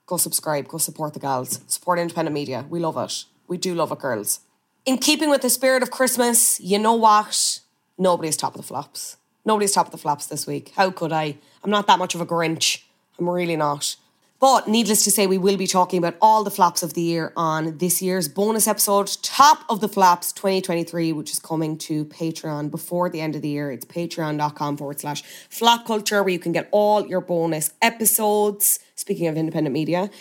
[0.06, 2.66] Go subscribe, go support the gals, support independent media.
[2.70, 3.26] We love it.
[3.48, 4.39] We do love it, girls.
[4.86, 7.60] In keeping with the spirit of Christmas, you know what?
[7.98, 9.18] Nobody's top of the flops.
[9.43, 10.72] Nobody's top of the flops this week.
[10.76, 11.38] How could I?
[11.64, 12.84] I'm not that much of a Grinch.
[13.20, 13.98] I'm really not.
[14.40, 17.34] But needless to say, we will be talking about all the flops of the year
[17.36, 22.70] on this year's bonus episode, Top of the Flops 2023, which is coming to Patreon
[22.70, 23.72] before the end of the year.
[23.72, 28.80] It's patreon.com forward slash flop culture, where you can get all your bonus episodes.
[28.94, 30.12] Speaking of independent media,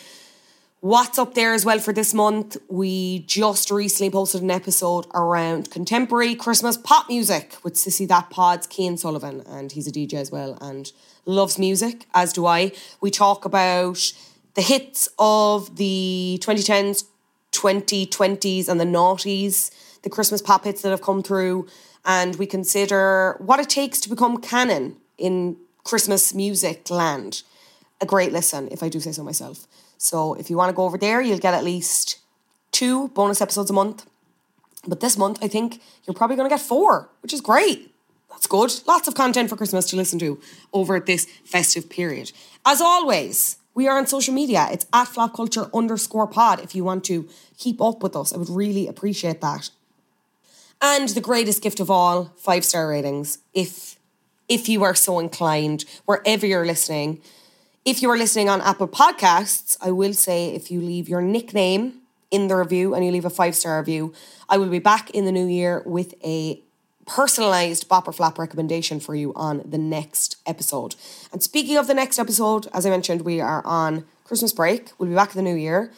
[0.86, 2.56] what's up there as well for this month?
[2.68, 8.68] We just recently posted an episode around contemporary Christmas pop music with Sissy That Pod's
[8.70, 10.56] Cian Sullivan, and he's a DJ as well.
[10.60, 10.92] And
[11.24, 12.70] loves music, as do I.
[13.00, 14.12] We talk about
[14.54, 17.06] the hits of the 2010s,
[17.50, 19.72] 2020s, and the noughties,
[20.02, 21.66] the Christmas pop hits that have come through,
[22.04, 27.42] and we consider what it takes to become canon in Christmas music land.
[28.00, 29.66] A great listen, if I do say so myself.
[29.98, 32.18] So if you want to go over there, you'll get at least
[32.72, 34.06] two bonus episodes a month.
[34.86, 37.92] But this month, I think you're probably going to get four, which is great.
[38.30, 38.72] That's good.
[38.86, 40.38] Lots of content for Christmas to listen to
[40.72, 42.32] over this festive period.
[42.64, 44.68] As always, we are on social media.
[44.70, 48.34] It's at flopculture underscore pod if you want to keep up with us.
[48.34, 49.70] I would really appreciate that.
[50.80, 53.38] And the greatest gift of all, five star ratings.
[53.54, 53.96] If
[54.48, 57.20] if you are so inclined, wherever you're listening.
[57.86, 62.00] If you are listening on Apple Podcasts, I will say if you leave your nickname
[62.32, 64.12] in the review and you leave a five star review,
[64.48, 66.60] I will be back in the new year with a
[67.06, 70.96] personalized bopper flap recommendation for you on the next episode.
[71.32, 74.90] And speaking of the next episode, as I mentioned, we are on Christmas break.
[74.98, 75.92] We'll be back in the new year.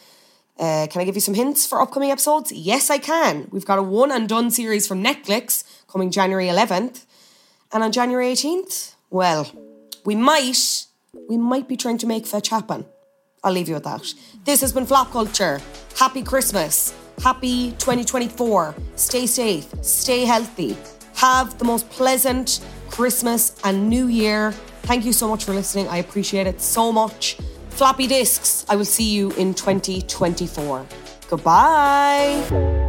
[0.59, 2.51] Uh, can I give you some hints for upcoming episodes?
[2.51, 3.47] Yes, I can.
[3.49, 7.05] We've got a one and done series from Netflix coming January 11th.
[7.73, 9.51] And on January 18th, well,
[10.05, 10.85] we might,
[11.29, 12.85] we might be trying to make fetch happen.
[13.43, 14.13] I'll leave you with that.
[14.43, 15.61] This has been Flop Culture.
[15.97, 16.93] Happy Christmas.
[17.23, 18.75] Happy 2024.
[18.95, 19.67] Stay safe.
[19.81, 20.77] Stay healthy.
[21.15, 24.51] Have the most pleasant Christmas and New Year.
[24.83, 25.87] Thank you so much for listening.
[25.87, 27.37] I appreciate it so much.
[27.69, 30.85] Floppy discs, I will see you in 2024.
[31.29, 32.88] Goodbye.